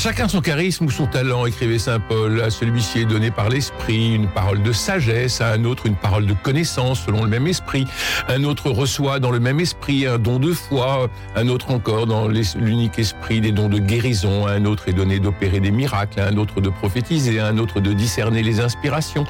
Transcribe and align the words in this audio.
Chacun 0.00 0.28
son 0.28 0.40
charisme 0.40 0.86
ou 0.86 0.90
son 0.90 1.06
talent, 1.06 1.44
écrivait 1.44 1.78
Saint 1.78 2.00
Paul. 2.00 2.40
À 2.40 2.48
celui-ci 2.48 3.00
est 3.00 3.04
donné 3.04 3.30
par 3.30 3.50
l'esprit 3.50 4.14
une 4.14 4.28
parole 4.28 4.62
de 4.62 4.72
sagesse, 4.72 5.42
à 5.42 5.52
un 5.52 5.64
autre 5.64 5.84
une 5.84 5.94
parole 5.94 6.24
de 6.24 6.32
connaissance 6.32 7.02
selon 7.04 7.22
le 7.22 7.28
même 7.28 7.46
esprit. 7.46 7.84
Un 8.26 8.44
autre 8.44 8.70
reçoit 8.70 9.20
dans 9.20 9.30
le 9.30 9.40
même 9.40 9.60
esprit 9.60 10.06
un 10.06 10.16
don 10.16 10.38
de 10.38 10.54
foi, 10.54 11.10
un 11.36 11.48
autre 11.48 11.70
encore 11.70 12.06
dans 12.06 12.28
l'unique 12.28 12.98
esprit 12.98 13.42
des 13.42 13.52
dons 13.52 13.68
de 13.68 13.78
guérison. 13.78 14.46
À 14.46 14.52
un 14.52 14.64
autre 14.64 14.88
est 14.88 14.94
donné 14.94 15.18
d'opérer 15.18 15.60
des 15.60 15.70
miracles, 15.70 16.18
à 16.18 16.28
un 16.28 16.38
autre 16.38 16.62
de 16.62 16.70
prophétiser, 16.70 17.38
à 17.38 17.48
un 17.48 17.58
autre 17.58 17.80
de 17.80 17.92
discerner 17.92 18.42
les 18.42 18.60
inspirations. 18.60 19.26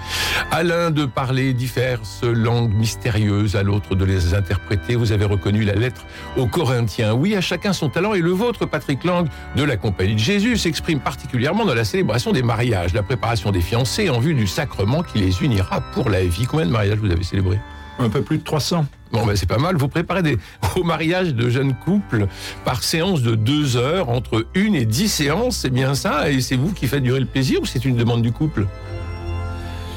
À 0.52 0.62
l'un 0.62 0.92
de 0.92 1.04
parler 1.04 1.52
diverses 1.52 2.22
langues 2.22 2.74
mystérieuses, 2.74 3.56
à 3.56 3.64
l'autre 3.64 3.96
de 3.96 4.04
les 4.04 4.34
interpréter. 4.34 4.94
Vous 4.94 5.10
avez 5.10 5.24
reconnu 5.24 5.64
la 5.64 5.74
lettre 5.74 6.02
aux 6.36 6.46
Corinthiens. 6.46 7.12
Oui, 7.12 7.34
à 7.34 7.40
chacun 7.40 7.72
son 7.72 7.88
talent 7.88 8.14
et 8.14 8.20
le 8.20 8.30
vôtre, 8.30 8.66
Patrick 8.66 9.02
Lang, 9.02 9.26
de 9.56 9.64
la 9.64 9.76
Compagnie 9.76 10.14
de 10.14 10.20
Jésus 10.20 10.59
s'exprime 10.60 11.00
particulièrement 11.00 11.64
dans 11.64 11.74
la 11.74 11.84
célébration 11.84 12.32
des 12.32 12.42
mariages, 12.42 12.92
la 12.92 13.02
préparation 13.02 13.50
des 13.50 13.60
fiancés 13.60 14.10
en 14.10 14.20
vue 14.20 14.34
du 14.34 14.46
sacrement 14.46 15.02
qui 15.02 15.18
les 15.18 15.42
unira 15.42 15.80
pour 15.92 16.10
la 16.10 16.24
vie. 16.24 16.44
Combien 16.46 16.66
de 16.66 16.70
mariages 16.70 16.98
vous 16.98 17.10
avez 17.10 17.24
célébrés? 17.24 17.58
Un 17.98 18.08
peu 18.08 18.22
plus 18.22 18.38
de 18.38 18.44
300. 18.44 18.86
Bon, 19.12 19.26
ben 19.26 19.34
c'est 19.36 19.48
pas 19.48 19.58
mal. 19.58 19.76
Vous 19.76 19.88
préparez 19.88 20.22
des, 20.22 20.38
au 20.76 20.84
mariage 20.84 21.34
de 21.34 21.48
jeunes 21.48 21.74
couples 21.74 22.26
par 22.64 22.82
séance 22.82 23.22
de 23.22 23.34
deux 23.34 23.76
heures, 23.76 24.10
entre 24.10 24.46
une 24.54 24.74
et 24.74 24.84
dix 24.84 25.08
séances, 25.08 25.56
c'est 25.58 25.70
bien 25.70 25.94
ça? 25.94 26.30
Et 26.30 26.40
c'est 26.40 26.56
vous 26.56 26.72
qui 26.72 26.86
faites 26.86 27.02
durer 27.02 27.20
le 27.20 27.26
plaisir 27.26 27.60
ou 27.62 27.66
c'est 27.66 27.84
une 27.84 27.96
demande 27.96 28.22
du 28.22 28.32
couple? 28.32 28.66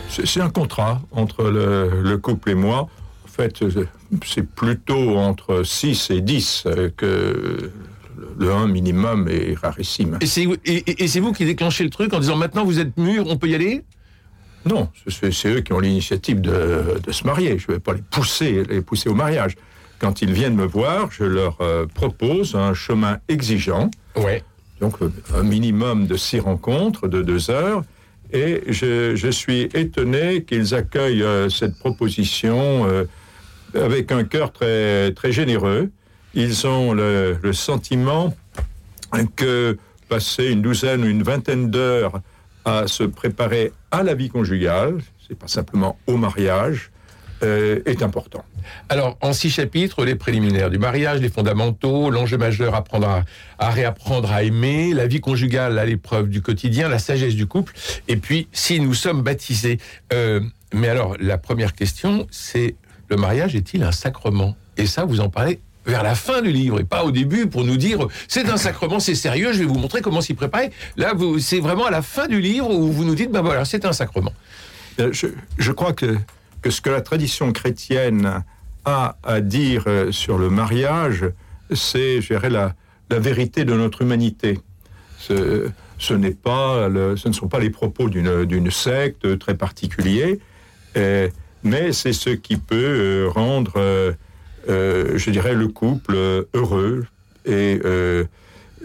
C'est 0.09 0.41
un 0.41 0.49
contrat 0.49 1.01
entre 1.11 1.45
le, 1.45 2.01
le, 2.03 2.17
couple 2.17 2.51
et 2.51 2.55
moi. 2.55 2.87
En 3.25 3.27
fait, 3.27 3.63
c'est 4.25 4.47
plutôt 4.47 5.17
entre 5.17 5.63
6 5.63 6.11
et 6.11 6.21
10 6.21 6.67
que 6.95 7.71
le 8.37 8.51
1 8.51 8.67
minimum 8.67 9.27
est 9.29 9.57
rarissime. 9.57 10.17
Et 10.21 10.25
c'est 10.25 11.19
vous 11.19 11.33
qui 11.33 11.45
déclenchez 11.45 11.83
le 11.83 11.89
truc 11.89 12.13
en 12.13 12.19
disant 12.19 12.35
maintenant 12.35 12.65
vous 12.65 12.79
êtes 12.79 12.97
mûr, 12.97 13.25
on 13.27 13.37
peut 13.37 13.47
y 13.47 13.55
aller? 13.55 13.83
Non, 14.65 14.89
c'est 15.07 15.47
eux 15.47 15.59
qui 15.59 15.73
ont 15.73 15.79
l'initiative 15.79 16.39
de, 16.39 16.99
se 17.11 17.25
marier. 17.25 17.57
Je 17.57 17.65
ne 17.67 17.73
vais 17.73 17.79
pas 17.79 17.93
les 17.93 18.01
pousser, 18.01 18.63
les 18.63 18.81
pousser 18.81 19.09
au 19.09 19.13
mariage. 19.13 19.55
Quand 19.99 20.21
ils 20.21 20.31
viennent 20.31 20.55
me 20.55 20.65
voir, 20.65 21.09
je 21.11 21.23
leur 21.23 21.57
euh, 21.61 21.85
propose 21.85 22.55
un 22.55 22.73
chemin 22.73 23.19
exigeant. 23.27 23.89
Ouais. 24.15 24.43
Donc 24.79 25.01
euh, 25.01 25.11
un 25.35 25.43
minimum 25.43 26.07
de 26.07 26.15
six 26.15 26.39
rencontres 26.39 27.07
de 27.07 27.21
deux 27.21 27.49
heures. 27.49 27.83
Et 28.31 28.63
je, 28.67 29.29
suis 29.31 29.69
étonné 29.73 30.43
qu'ils 30.43 30.73
accueillent 30.73 31.23
euh, 31.23 31.49
cette 31.49 31.77
proposition 31.77 32.87
avec 33.75 34.11
un 34.11 34.23
cœur 34.23 34.51
très, 34.51 35.11
très 35.11 35.31
généreux 35.31 35.91
ils 36.33 36.67
ont 36.67 36.93
le, 36.93 37.37
sentiment 37.53 38.33
que 39.35 39.77
passer 40.09 40.47
une 40.47 40.61
douzaine 40.61 41.03
ou 41.03 41.07
une 41.07 41.23
vingtaine 41.23 41.69
d'heures 41.69 42.21
à 42.65 42.87
se 42.87 43.03
préparer 43.03 43.71
à 43.91 44.03
la 44.03 44.13
vie 44.13 44.29
conjugale, 44.29 44.99
c'est 45.27 45.37
pas 45.37 45.47
simplement 45.47 45.97
au 46.07 46.17
mariage, 46.17 46.91
euh, 47.43 47.81
est 47.85 48.01
important. 48.01 48.45
Alors, 48.87 49.17
en 49.21 49.33
six 49.33 49.49
chapitres, 49.49 50.05
les 50.05 50.15
préliminaires 50.15 50.69
du 50.69 50.77
mariage, 50.77 51.19
les 51.19 51.29
fondamentaux, 51.29 52.09
l'enjeu 52.09 52.37
majeur, 52.37 52.73
apprendre 52.73 53.23
à, 53.59 53.69
réapprendre 53.69 54.31
à 54.31 54.43
aimer, 54.43 54.93
la 54.93 55.07
vie 55.07 55.19
conjugale 55.19 55.77
à 55.77 55.85
l'épreuve 55.85 56.29
du 56.29 56.41
quotidien, 56.41 56.87
la 56.87 56.99
sagesse 56.99 57.35
du 57.35 57.45
couple, 57.45 57.73
et 58.07 58.15
puis 58.15 58.47
si 58.53 58.79
nous 58.79 58.93
sommes 58.93 59.23
baptisés. 59.23 59.79
Euh, 60.13 60.39
mais 60.73 60.87
alors, 60.87 61.17
la 61.19 61.37
première 61.37 61.73
question, 61.73 62.27
c'est 62.31 62.75
le 63.09 63.17
mariage 63.17 63.55
est-il 63.55 63.83
un 63.83 63.91
sacrement? 63.91 64.55
Et 64.77 64.85
ça, 64.85 65.03
vous 65.03 65.19
en 65.19 65.29
parlez 65.29 65.59
vers 65.85 66.03
la 66.03 66.15
fin 66.15 66.41
du 66.41 66.51
livre 66.51 66.79
et 66.79 66.83
pas 66.83 67.03
au 67.03 67.11
début 67.11 67.47
pour 67.47 67.63
nous 67.63 67.77
dire 67.77 68.07
c'est 68.27 68.49
un 68.49 68.57
sacrement, 68.57 68.99
c'est 68.99 69.15
sérieux, 69.15 69.53
je 69.53 69.59
vais 69.59 69.65
vous 69.65 69.77
montrer 69.77 70.01
comment 70.01 70.21
s'y 70.21 70.33
préparer. 70.33 70.71
Là, 70.97 71.13
c'est 71.39 71.59
vraiment 71.59 71.85
à 71.85 71.91
la 71.91 72.01
fin 72.01 72.27
du 72.27 72.39
livre 72.39 72.69
où 72.69 72.91
vous 72.91 73.05
nous 73.05 73.15
dites 73.15 73.31
ben 73.31 73.41
voilà, 73.41 73.65
c'est 73.65 73.85
un 73.85 73.93
sacrement. 73.93 74.33
Euh, 74.99 75.11
je, 75.11 75.71
crois 75.71 75.93
que, 75.93 76.17
que 76.61 76.69
ce 76.69 76.81
que 76.81 76.89
la 76.89 77.01
tradition 77.01 77.51
chrétienne 77.51 78.43
a 78.85 79.17
à 79.23 79.41
dire 79.41 79.85
euh, 79.87 80.11
sur 80.11 80.37
le 80.37 80.49
mariage, 80.49 81.25
c'est, 81.73 82.21
je 82.21 82.27
dirais, 82.27 82.49
la, 82.49 82.75
la 83.09 83.19
vérité 83.19 83.65
de 83.65 83.73
notre 83.73 84.03
humanité. 84.03 84.59
Ce, 85.17 85.69
ce 85.97 86.13
n'est 86.13 86.31
pas, 86.31 86.89
ce 87.15 87.27
ne 87.27 87.33
sont 87.33 87.47
pas 87.47 87.59
les 87.59 87.69
propos 87.69 88.09
d'une 88.09 88.71
secte 88.71 89.39
très 89.39 89.55
particulier, 89.55 90.39
euh, 90.97 91.29
mais 91.63 91.93
c'est 91.93 92.13
ce 92.13 92.29
qui 92.29 92.57
peut 92.57 93.29
rendre 93.33 94.13
je 94.67 95.29
dirais, 95.29 95.53
le 95.53 95.67
couple 95.67 96.15
heureux. 96.53 97.05
Et 97.45 97.79
euh, 97.83 98.25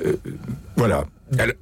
euh, 0.04 0.16
voilà. 0.76 1.04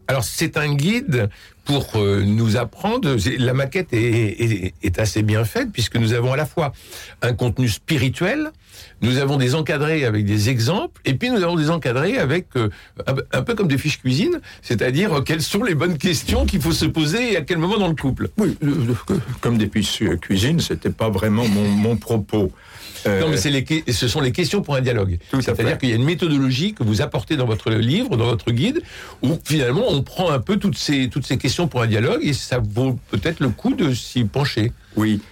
Alors, 0.06 0.24
c'est 0.24 0.56
un 0.56 0.74
guide 0.74 1.28
pour 1.66 1.98
nous 1.98 2.56
apprendre. 2.56 3.16
La 3.38 3.52
maquette 3.52 3.92
est, 3.92 4.72
est, 4.82 4.98
assez 4.98 5.22
bien 5.22 5.44
faite 5.44 5.68
puisque 5.72 5.96
nous 5.96 6.14
avons 6.14 6.32
à 6.32 6.36
la 6.36 6.46
fois 6.46 6.72
un 7.22 7.34
contenu 7.34 7.68
spirituel, 7.68 8.52
nous 9.02 9.18
avons 9.18 9.36
des 9.36 9.54
encadrés 9.54 10.04
avec 10.04 10.24
des 10.24 10.48
exemples, 10.48 11.00
et 11.04 11.14
puis 11.14 11.28
nous 11.28 11.42
avons 11.42 11.56
des 11.56 11.70
encadrés 11.70 12.18
avec 12.18 12.46
un, 13.32 13.42
peu 13.42 13.54
comme 13.54 13.68
des 13.68 13.78
fiches 13.78 14.00
cuisine, 14.00 14.40
c'est-à-dire 14.62 15.22
quelles 15.24 15.42
sont 15.42 15.62
les 15.62 15.74
bonnes 15.74 15.98
questions 15.98 16.46
qu'il 16.46 16.60
faut 16.60 16.72
se 16.72 16.86
poser 16.86 17.32
et 17.32 17.36
à 17.36 17.42
quel 17.42 17.58
moment 17.58 17.78
dans 17.78 17.88
le 17.88 17.94
couple. 17.94 18.30
Oui, 18.38 18.56
comme 19.40 19.58
des 19.58 19.68
fiches 19.68 20.02
cuisine, 20.20 20.60
c'était 20.60 20.90
pas 20.90 21.10
vraiment 21.10 21.46
mon, 21.48 21.68
mon 21.68 21.96
propos. 21.96 22.52
Euh, 23.06 23.20
non, 23.20 23.28
mais 23.28 23.50
les, 23.50 23.92
ce 23.92 24.08
sont 24.08 24.20
les 24.20 24.32
questions 24.32 24.62
pour 24.62 24.74
un 24.74 24.80
dialogue. 24.80 25.18
C'est-à-dire 25.32 25.78
qu'il 25.78 25.90
y 25.90 25.92
a 25.92 25.96
une 25.96 26.04
méthodologie 26.04 26.74
que 26.74 26.82
vous 26.82 27.02
apportez 27.02 27.36
dans 27.36 27.46
votre 27.46 27.70
livre, 27.70 28.16
dans 28.16 28.26
votre 28.26 28.50
guide, 28.50 28.82
où 29.22 29.38
finalement 29.44 29.84
on 29.88 30.02
prend 30.02 30.30
un 30.30 30.40
peu 30.40 30.56
toutes 30.56 30.76
ces, 30.76 31.08
toutes 31.08 31.26
ces 31.26 31.38
questions 31.38 31.55
pour 31.66 31.82
un 31.82 31.86
dialogue 31.86 32.20
et 32.22 32.32
ça 32.32 32.58
vaut 32.58 32.98
peut-être 33.10 33.40
le 33.40 33.48
coup 33.48 33.74
de 33.74 33.94
s'y 33.94 34.24
pencher. 34.24 34.72
Oui, 34.96 35.22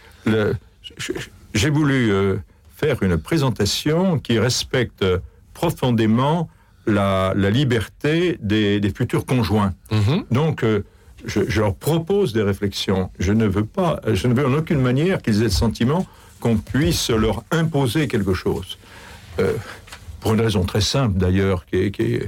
j'ai 1.53 1.71
voulu 1.71 2.11
euh, 2.11 2.37
faire 2.77 3.03
une 3.03 3.19
présentation 3.19 4.19
qui 4.19 4.39
respecte 4.39 5.05
profondément 5.53 6.49
la, 6.87 7.35
liberté 7.35 8.39
des, 8.41 8.93
futurs 8.97 9.27
conjoints. 9.27 9.75
Mm-hmm. 9.91 10.25
Donc, 10.31 10.65
euh, 10.65 10.85
je, 11.27 11.41
je, 11.49 11.61
leur 11.61 11.75
propose 11.75 12.33
des 12.33 12.43
réflexions. 12.43 13.11
Je 13.19 13.33
ne 13.33 13.47
veux 13.47 13.65
pas, 13.65 14.01
je 14.13 14.27
ne 14.27 14.35
veux 14.35 14.47
en 14.47 14.55
aucune 14.55 14.81
manière 14.81 15.23
qu'ils 15.23 15.41
aient 15.41 15.45
le 15.45 15.51
sentiment 15.51 16.07
qu'on 16.41 16.59
puisse 16.59 17.09
leur 17.11 17.43
imposer 17.51 18.09
quelque 18.09 18.35
chose. 18.35 18.79
Euh, 19.39 19.55
pour 20.21 20.35
une 20.35 20.41
raison 20.41 20.65
très 20.65 20.81
simple 20.81 21.19
d'ailleurs, 21.19 21.67
qui, 21.67 22.21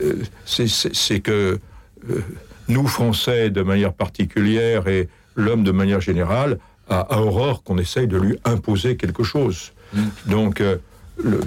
euh, 0.00 0.14
c'est 0.44 1.20
que 1.20 1.58
euh, 2.10 2.24
nous, 2.68 2.86
Français, 2.86 3.50
de 3.50 3.62
manière 3.62 3.92
particulière, 3.92 4.88
et 4.88 5.08
l'homme 5.34 5.64
de 5.64 5.72
manière 5.72 6.00
générale, 6.00 6.58
a, 6.88 7.18
Aurore 7.20 7.62
qu'on 7.62 7.78
essaye 7.78 8.06
de 8.06 8.16
lui 8.16 8.38
imposer 8.44 8.96
quelque 8.96 9.22
chose. 9.22 9.72
Mm. 9.92 10.00
Donc, 10.26 10.60
le, 10.60 11.40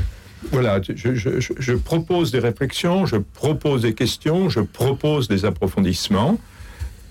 voilà, 0.52 0.82
je, 0.82 1.14
je, 1.16 1.74
propose 1.74 2.32
des 2.32 2.40
réflexions, 2.40 3.06
je 3.06 3.18
propose 3.18 3.84
des 3.84 3.94
questions, 3.94 4.50
je 4.50 4.62
propose 4.62 5.28
des 5.28 5.46
approfondissements, 5.46 6.40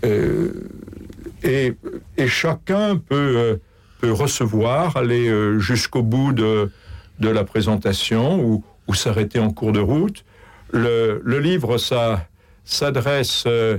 et, 0.02 1.74
et, 2.16 2.28
chacun 2.28 2.96
peut 2.96 3.58
peut 4.00 4.12
recevoir, 4.12 4.96
aller 4.96 5.28
euh, 5.28 5.58
jusqu'au 5.58 6.02
bout 6.02 6.32
de, 6.32 6.70
de 7.18 7.28
la 7.28 7.44
présentation 7.44 8.40
ou, 8.42 8.64
ou 8.88 8.94
s'arrêter 8.94 9.38
en 9.38 9.50
cours 9.50 9.72
de 9.72 9.80
route. 9.80 10.24
Le, 10.72 11.20
le 11.24 11.38
livre, 11.38 11.76
ça 11.78 12.26
s'adresse 12.64 13.44
euh, 13.46 13.78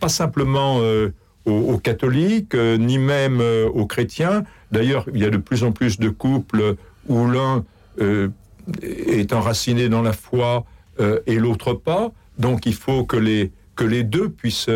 pas 0.00 0.08
simplement 0.08 0.80
aux, 1.44 1.78
catholiques, 1.78 2.54
ni 2.54 2.98
même 2.98 3.40
aux 3.40 3.86
chrétiens. 3.86 4.44
D'ailleurs, 4.72 5.06
il 5.14 5.20
y 5.20 5.24
a 5.24 5.30
de 5.30 5.36
plus 5.36 5.64
en 5.64 5.72
plus 5.72 5.98
de 5.98 6.08
couples 6.08 6.76
où 7.08 7.26
l'un 7.26 7.64
est 8.82 9.32
enraciné 9.32 9.88
dans 9.88 10.02
la 10.02 10.12
foi 10.12 10.64
et 11.26 11.36
l'autre 11.36 11.72
pas. 11.72 12.12
Donc, 12.38 12.66
il 12.66 12.74
faut 12.74 13.04
que 13.04 13.16
les, 13.16 13.52
que 13.76 13.84
les 13.84 14.04
deux 14.04 14.28
puissent, 14.28 14.70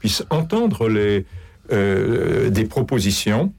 puissent 0.00 0.24
entendre 0.30 0.88
les, 0.88 1.26
des 1.70 2.64
propositions. 2.64 3.52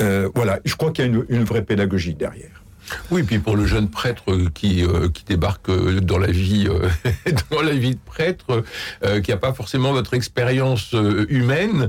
Euh, 0.00 0.28
voilà, 0.34 0.60
je 0.64 0.74
crois 0.74 0.90
qu'il 0.90 1.04
y 1.04 1.08
a 1.08 1.10
une, 1.28 1.44
vraie 1.44 1.64
pédagogie 1.64 2.14
derrière. 2.14 2.61
Oui, 3.10 3.22
puis 3.22 3.38
pour 3.38 3.56
le 3.56 3.66
jeune 3.66 3.88
prêtre 3.88 4.24
qui, 4.54 4.84
euh, 4.84 5.08
qui 5.08 5.24
débarque 5.24 5.68
euh, 5.68 6.00
dans 6.00 6.18
la 6.18 6.30
vie 6.30 6.68
euh, 6.68 6.88
dans 7.50 7.62
la 7.62 7.72
vie 7.72 7.94
de 7.94 8.00
prêtre, 8.04 8.62
qui 9.22 9.30
n'a 9.30 9.36
pas 9.36 9.52
forcément 9.52 9.92
votre 9.92 10.14
expérience 10.14 10.94
humaine, 11.28 11.88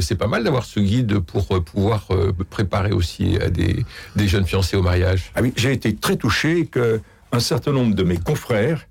c'est 0.00 0.16
pas 0.16 0.26
mal 0.26 0.44
d'avoir 0.44 0.64
ce 0.64 0.80
guide 0.80 1.18
pour 1.20 1.62
pouvoir 1.62 2.08
préparer 2.50 2.92
aussi 2.92 3.38
à 3.40 3.48
des, 3.48 3.84
des 4.16 4.28
jeunes 4.28 4.44
fiancés 4.44 4.76
au 4.76 4.82
mariage. 4.82 5.32
Ah 5.34 5.40
oui, 5.42 5.52
j'ai 5.56 5.72
été 5.72 5.94
très 5.94 6.16
touché 6.16 6.66
que 6.66 7.00
un 7.32 7.40
certain 7.40 7.72
nombre 7.72 7.94
de 7.94 8.02
mes 8.02 8.18
confrères 8.18 8.86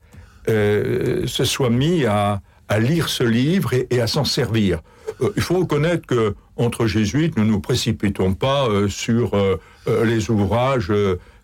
se 0.47 1.43
soient 1.43 1.69
mis 1.69 2.05
à, 2.05 2.41
lire 2.79 3.09
ce 3.09 3.23
livre 3.23 3.73
et, 3.73 3.87
et 3.89 3.99
à 3.99 4.07
s'en 4.07 4.23
servir. 4.23 4.79
il 5.35 5.41
faut 5.41 5.59
reconnaître 5.59 6.07
que 6.07 6.35
entre 6.55 6.87
jésuites, 6.87 7.37
nous 7.37 7.43
ne 7.43 7.51
nous 7.51 7.59
précipitons 7.59 8.33
pas 8.33 8.67
sur 8.87 9.35
les 9.87 10.29
ouvrages 10.29 10.91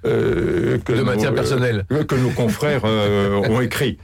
euh, 0.08 0.78
que 0.80 0.94
de 0.94 1.02
maintien 1.02 1.32
personnel 1.32 1.86
euh, 1.92 2.04
que 2.04 2.16
nos 2.16 2.30
confrères 2.30 2.82
euh, 2.86 3.36
ont 3.50 3.62
écrit 3.62 3.98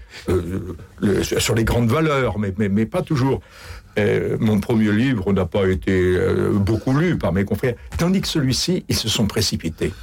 sur 1.37 1.55
les 1.55 1.63
grandes 1.63 1.89
valeurs, 1.89 2.39
mais, 2.39 2.53
mais, 2.57 2.69
mais 2.69 2.85
pas 2.85 3.01
toujours. 3.01 3.41
mon 4.39 4.59
premier 4.59 4.91
livre 4.91 5.33
n'a 5.33 5.45
pas 5.45 5.67
été 5.67 6.17
beaucoup 6.53 6.97
lu 6.97 7.17
par 7.17 7.33
mes 7.33 7.45
confrères, 7.45 7.75
tandis 7.97 8.21
que 8.21 8.27
celui-ci, 8.27 8.85
ils 8.89 8.95
se 8.95 9.09
sont 9.09 9.27
précipités. 9.27 9.93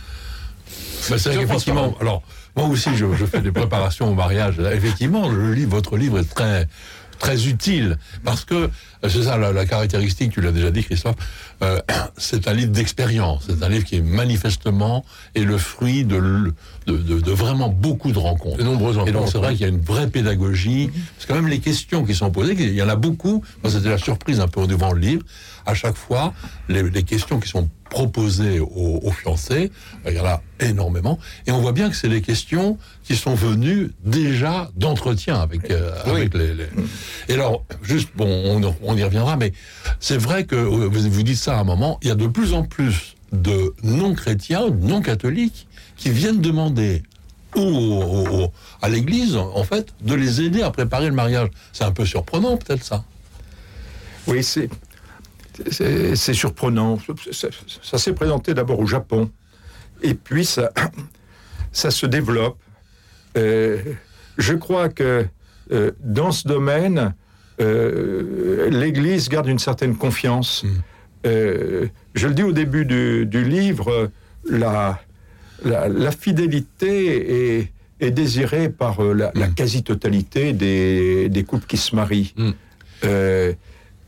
Bah, 1.08 1.16
effectivement, 1.16 1.96
alors, 2.00 2.22
moi 2.56 2.66
aussi, 2.66 2.90
je, 2.94 3.06
je, 3.18 3.24
fais 3.24 3.40
des 3.40 3.52
préparations 3.52 4.10
au 4.10 4.14
mariage. 4.14 4.60
Effectivement, 4.72 5.28
le 5.28 5.54
livre, 5.54 5.70
votre 5.70 5.96
livre 5.96 6.18
est 6.18 6.28
très, 6.28 6.68
très 7.20 7.46
utile 7.46 7.98
parce 8.24 8.44
que 8.44 8.70
c'est 9.08 9.22
ça 9.22 9.36
la, 9.36 9.64
caractéristique, 9.66 10.32
tu 10.32 10.40
l'as 10.40 10.50
déjà 10.50 10.72
dit 10.72 10.82
Christophe, 10.82 11.14
euh, 11.62 11.78
c'est 12.16 12.48
un 12.48 12.54
livre 12.54 12.72
d'expérience, 12.72 13.44
c'est 13.48 13.62
un 13.62 13.68
livre 13.68 13.84
qui 13.84 13.96
est 13.96 14.00
manifestement 14.00 15.04
est 15.36 15.44
le 15.44 15.58
fruit 15.58 16.04
de, 16.04 16.52
de, 16.86 16.96
de, 16.96 17.30
vraiment 17.30 17.68
beaucoup 17.68 18.10
de 18.10 18.18
rencontres. 18.18 18.58
De 18.58 18.64
nombreuses 18.64 18.96
rencontres. 18.96 19.16
Et 19.16 19.20
donc 19.20 19.28
c'est 19.30 19.38
vrai 19.38 19.52
qu'il 19.52 19.60
y 19.60 19.64
a 19.64 19.68
une 19.68 19.80
vraie 19.80 20.08
pédagogie, 20.08 20.90
parce 21.16 21.26
que 21.26 21.32
même 21.34 21.46
les 21.46 21.60
questions 21.60 22.04
qui 22.04 22.14
sont 22.14 22.30
posées, 22.32 22.56
il 22.58 22.74
y 22.74 22.82
en 22.82 22.88
a 22.88 22.96
beaucoup, 22.96 23.44
c'était 23.68 23.90
la 23.90 23.98
surprise 23.98 24.40
un 24.40 24.48
peu 24.48 24.66
devant 24.66 24.92
le 24.92 25.00
livre, 25.00 25.22
à 25.66 25.74
chaque 25.74 25.96
fois, 25.96 26.32
les, 26.68 26.82
les 26.82 27.02
questions 27.04 27.38
qui 27.38 27.48
sont 27.48 27.68
proposées 27.90 28.60
aux, 28.60 29.00
aux, 29.02 29.10
fiancés, 29.10 29.70
il 30.06 30.14
y 30.14 30.20
en 30.20 30.24
a 30.24 30.42
énormément, 30.60 31.18
et 31.46 31.50
on 31.52 31.60
voit 31.60 31.72
bien 31.72 31.90
que 31.90 31.96
c'est 31.96 32.08
des 32.08 32.22
questions 32.22 32.78
qui 33.04 33.16
sont 33.16 33.34
venues 33.34 33.90
déjà 34.04 34.70
d'entretien 34.76 35.40
avec, 35.40 35.70
euh, 35.70 35.92
avec 36.06 36.32
les, 36.34 36.54
les, 36.54 36.66
Et 37.28 37.34
alors, 37.34 37.64
juste, 37.82 38.10
bon, 38.16 38.26
on, 38.26 38.74
on 38.82 38.96
y 38.96 39.02
reviendra, 39.02 39.36
mais 39.36 39.52
c'est 39.98 40.16
vrai 40.16 40.44
que 40.44 40.54
euh, 40.54 40.88
vous, 40.88 41.10
vous 41.10 41.22
dites 41.22 41.36
ça 41.36 41.56
à 41.56 41.60
un 41.60 41.64
moment, 41.64 41.98
il 42.02 42.08
y 42.08 42.10
a 42.10 42.14
de 42.14 42.26
plus 42.26 42.54
en 42.54 42.62
plus 42.62 43.16
de 43.32 43.74
non-chrétiens, 43.82 44.70
non-catholiques, 44.70 45.66
qui 45.96 46.10
viennent 46.10 46.40
demander 46.40 47.02
ou 47.56 48.46
à 48.80 48.88
l'Église, 48.88 49.36
en 49.36 49.64
fait, 49.64 49.88
de 50.02 50.14
les 50.14 50.40
aider 50.40 50.62
à 50.62 50.70
préparer 50.70 51.06
le 51.06 51.14
mariage. 51.14 51.48
C'est 51.72 51.84
un 51.84 51.90
peu 51.90 52.06
surprenant, 52.06 52.56
peut-être 52.56 52.84
ça. 52.84 53.04
Oui, 54.26 54.44
c'est 54.44 54.70
c'est 55.70 56.34
surprenant. 56.34 56.98
Ça, 57.32 57.98
s'est 57.98 58.12
présenté 58.12 58.54
d'abord 58.54 58.80
au 58.80 58.86
Japon, 58.86 59.30
et 60.02 60.14
puis 60.14 60.44
ça, 60.44 60.70
ça 61.72 61.90
se 61.90 62.06
développe. 62.06 62.58
Euh, 63.36 63.78
je 64.38 64.54
crois 64.54 64.88
que 64.88 65.26
euh, 65.72 65.90
dans 66.00 66.32
ce 66.32 66.48
domaine, 66.48 67.14
euh, 67.60 68.68
l'Église 68.70 69.28
garde 69.28 69.48
une 69.48 69.58
certaine 69.58 69.96
confiance. 69.96 70.64
Mm. 70.64 70.68
Je 72.14 72.26
le 72.26 72.34
dis 72.34 72.42
au 72.42 72.52
début 72.52 72.86
du, 72.86 73.26
du 73.26 73.44
livre, 73.44 74.10
la, 74.48 75.00
la, 75.64 75.86
la, 75.86 76.10
fidélité 76.10 77.58
est, 77.58 77.72
est 78.00 78.10
désirée 78.10 78.70
par 78.70 79.02
la, 79.02 79.28
mm. 79.28 79.32
la 79.34 79.48
quasi-totalité 79.48 80.54
des, 80.54 81.28
des, 81.28 81.44
couples 81.44 81.66
qui 81.66 81.76
se 81.76 81.94
marient. 81.94 82.32
Mm. 82.36 82.50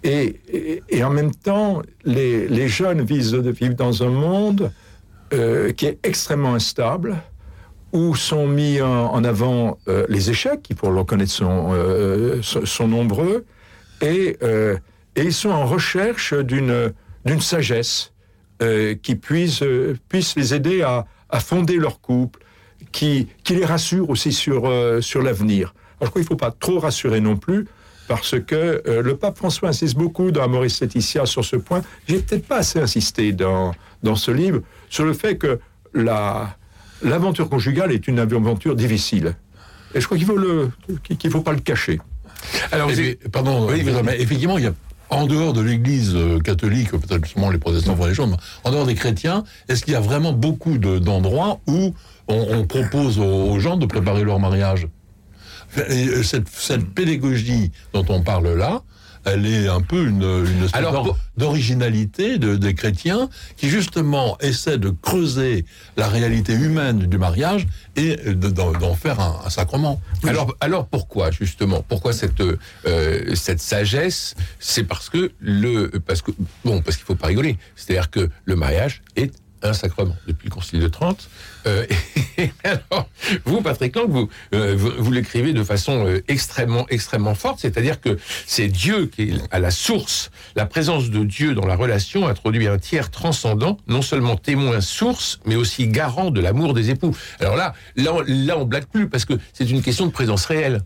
Euh, 0.05 0.31
et, 0.49 0.83
et, 0.89 1.05
en 1.05 1.11
même 1.11 1.35
temps, 1.35 1.83
les, 2.05 2.49
les 2.49 2.69
jeunes 2.69 3.03
vivent 3.03 3.75
dans 3.75 4.03
un 4.03 4.11
monde 4.11 4.73
euh, 5.33 5.73
qui 5.73 5.87
est 5.87 5.99
extrêmement 6.03 6.55
instable, 6.55 7.17
où 7.93 8.15
sont 8.15 8.47
mis 8.47 8.81
en, 8.81 9.13
en 9.13 9.25
avant 9.25 9.79
euh, 9.89 10.07
les 10.09 10.31
échecs, 10.31 10.63
qui 10.63 10.75
pour 10.75 10.91
le 10.91 10.99
reconnaître 10.99 11.31
sont, 11.31 11.71
euh, 11.73 12.43
sont 12.43 12.89
nombreux, 12.89 13.45
et, 14.01 14.37
et, 15.15 15.23
ils 15.23 15.33
sont 15.33 15.51
en 15.51 15.65
recherche 15.65 16.35
d'une 16.35 16.93
sagesse 17.41 18.13
euh, 18.63 18.95
qui 18.95 19.17
puisse, 19.17 19.63
euh, 19.63 19.97
puisse 20.09 20.37
les 20.37 20.55
aider 20.55 20.83
à, 20.83 21.07
à, 21.31 21.41
fonder 21.41 21.77
leur 21.79 22.01
couple, 22.01 22.41
qui, 22.93 23.27
qui 23.43 23.57
les 23.57 23.65
rassure 23.65 24.09
aussi 24.09 24.33
sur, 24.33 24.69
euh, 24.69 25.01
sur 25.01 25.21
l'avenir. 25.21 25.75
Alors 25.99 26.07
je 26.07 26.11
crois 26.11 26.13
qu'il 26.13 26.21
ne 26.23 26.29
faut 26.29 26.37
pas 26.37 26.53
trop 26.53 26.79
rassurer 26.79 27.21
non 27.21 27.37
plus, 27.37 27.67
parce 28.15 28.39
que 28.41 28.83
euh, 28.87 29.03
le 29.03 29.17
pape 29.17 29.39
François 29.39 29.71
insiste 29.71 29.97
beaucoup 29.97 30.31
dans 30.31 30.43
Amoris 30.43 30.81
Laetitia 30.81 31.25
sur 31.25 31.45
ce 31.47 31.57
point. 31.57 31.81
J'ai 32.07 32.19
peut-être 32.19 32.47
pas 32.47 32.59
assez 32.59 32.79
insisté 32.79 33.33
dans, 33.33 33.73
dans 34.03 34.17
ce 34.17 34.31
livre 34.31 34.61
sur 34.91 35.07
le 35.07 35.15
fait 35.15 35.37
que 35.37 35.61
la, 35.95 36.57
l'aventure 37.03 37.49
conjugale 37.49 37.91
est 37.91 38.07
une 38.09 38.19
aventure 38.19 38.77
difficile. 38.77 39.35
Et 39.95 40.01
je 40.03 40.05
crois 40.05 40.19
qu'il 40.19 40.27
faut 40.27 40.37
le, 40.37 40.71
qu'il 41.19 41.31
faut 41.31 41.41
pas 41.41 41.53
le 41.53 41.61
cacher. 41.61 42.01
Alors, 42.71 42.91
pardon, 43.33 43.67
oui, 43.71 43.83
mais 44.05 44.21
effectivement, 44.21 44.59
il 44.59 44.65
y 44.65 44.67
a 44.67 44.75
en 45.09 45.27
dehors 45.27 45.55
de 45.55 45.63
l'Église 45.63 46.13
euh, 46.15 46.39
catholique, 46.39 46.91
peut-être 46.91 47.27
seulement 47.27 47.51
les 47.51 47.59
protestants 47.59 47.97
font 47.97 48.07
les 48.07 48.15
choses, 48.15 48.31
mais 48.31 48.37
en 48.65 48.73
dehors 48.73 48.87
des 48.87 48.95
chrétiens, 48.95 49.45
est-ce 49.69 49.85
qu'il 49.85 49.95
y 49.95 49.97
a 49.97 50.01
vraiment 50.01 50.33
beaucoup 50.33 50.77
d'endroits 50.77 51.61
où 51.67 51.95
on, 52.29 52.47
on, 52.51 52.65
propose 52.67 53.19
aux, 53.19 53.59
gens 53.59 53.77
de 53.77 53.87
préparer 53.87 54.25
leur 54.25 54.39
mariage? 54.39 54.87
Cette, 56.23 56.49
cette 56.49 56.87
pédagogie 56.95 57.71
dont 57.93 58.05
on 58.09 58.23
parle 58.23 58.55
là, 58.55 58.83
elle 59.25 59.47
est 59.47 59.69
un 59.69 59.81
peu 59.81 60.07
une, 60.07 60.23
une 60.23 60.65
espèce 60.65 60.85
d'originalité 61.37 62.39
de, 62.39 62.57
des 62.57 62.75
chrétiens 62.75 63.29
qui 63.57 63.69
justement 63.69 64.37
essaient 64.41 64.79
de 64.79 64.91
creuser 64.91 65.65
la 65.97 66.09
réalité 66.09 66.55
humaine 66.55 66.99
du 67.07 67.19
mariage 67.19 67.67
et 67.97 68.17
d'en 68.35 68.95
faire 68.95 69.21
un, 69.21 69.41
un, 69.45 69.51
sacrement. 69.51 70.01
Alors, 70.27 70.55
alors 70.61 70.87
pourquoi 70.87 71.31
justement 71.31 71.85
Pourquoi 71.87 72.13
cette 72.13 72.41
euh, 72.41 73.35
cette 73.35 73.61
sagesse? 73.61 74.35
C'est 74.59 74.85
parce 74.85 75.09
que 75.09 75.33
le 75.41 75.89
parce 76.05 76.23
que 76.23 76.33
bon 76.65 76.83
parce 76.83 76.97
qu'il 76.97 77.07
faut 77.07 77.15
pas 77.15 77.29
rigoler. 77.29 77.59
C'est-à-dire 77.77 78.11
que 78.11 78.29
le 78.45 78.57
mariage 78.57 79.03
est 79.17 79.33
un 79.63 79.73
sacrement 79.73 80.17
depuis 80.27 80.49
le 80.49 80.55
Concile 80.55 80.81
de 80.81 80.89
Trente. 80.89 81.29
Euh, 81.67 81.87
alors, 82.65 83.09
vous, 83.45 83.63
Patrick 83.63 83.95
Lang, 83.97 84.09
vous, 84.09 84.29
euh, 84.55 84.75
vous, 84.77 84.91
vous 84.99 85.13
l'écrivez 85.13 85.53
de 85.53 85.63
façon 85.63 86.07
euh, 86.07 86.23
extrêmement, 86.29 86.87
extrêmement 86.89 87.35
forte, 87.35 87.61
c'est-à-dire 87.61 88.01
que 88.01 88.19
c'est 88.47 88.69
Dieu 88.69 89.07
qui 89.07 89.23
est 89.23 89.35
à 89.51 89.59
la 89.59 89.71
source, 89.71 90.31
la 90.57 90.67
présence 90.67 91.11
de 91.11 91.25
Dieu 91.25 91.55
dans 91.55 91.67
la 91.67 91.77
relation 91.77 92.27
introduit 92.27 92.67
un 92.67 92.79
tiers 92.79 93.11
transcendant, 93.11 93.79
non 93.87 94.03
seulement 94.03 94.37
témoin 94.37 94.81
source, 94.81 95.41
mais 95.47 95.57
aussi 95.57 95.87
garant 95.89 96.31
de 96.31 96.41
l'amour 96.41 96.75
des 96.75 96.91
époux. 96.91 97.17
Alors 97.41 97.57
là, 97.57 97.75
là, 97.97 98.13
là 98.27 98.59
on 98.59 98.65
blague 98.65 98.87
plus 98.87 99.09
parce 99.09 99.25
que 99.25 99.35
c'est 99.53 99.69
une 99.69 99.83
question 99.83 100.07
de 100.07 100.13
présence 100.13 100.45
réelle. 100.47 100.83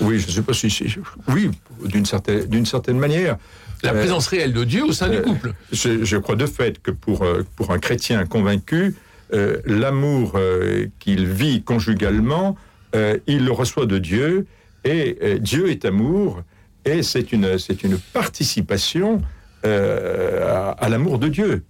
Oui, 0.00 0.18
je 0.18 0.26
ne 0.26 0.32
sais 0.32 0.42
pas 0.42 0.52
si, 0.52 0.70
si 0.70 0.86
oui, 1.28 1.50
d'une 1.84 2.06
certaine, 2.06 2.46
d'une 2.46 2.66
certaine 2.66 2.98
manière. 2.98 3.36
La 3.82 3.92
présence 3.92 4.26
euh, 4.26 4.36
réelle 4.36 4.52
de 4.52 4.64
Dieu 4.64 4.84
au 4.84 4.92
sein 4.92 5.10
euh, 5.10 5.16
du 5.16 5.22
couple. 5.22 5.54
Je, 5.72 6.04
je, 6.04 6.16
crois 6.16 6.36
de 6.36 6.46
fait 6.46 6.80
que 6.82 6.90
pour, 6.90 7.22
euh, 7.22 7.44
pour 7.56 7.70
un 7.70 7.78
chrétien 7.78 8.26
convaincu, 8.26 8.94
euh, 9.32 9.58
l'amour 9.64 10.32
euh, 10.34 10.86
qu'il 10.98 11.26
vit 11.26 11.62
conjugalement, 11.62 12.56
euh, 12.96 13.16
il 13.28 13.44
le 13.44 13.52
reçoit 13.52 13.86
de 13.86 13.98
Dieu, 13.98 14.46
et 14.82 15.38
Dieu 15.40 15.70
est 15.70 15.84
amour, 15.84 16.42
et 16.86 17.02
c'est 17.02 17.32
une, 17.32 17.58
c'est 17.58 17.82
une 17.84 17.98
participation 17.98 19.20
à, 19.62 20.70
à 20.70 20.88
l'amour 20.88 21.18
de 21.18 21.28
Dieu. 21.28 21.64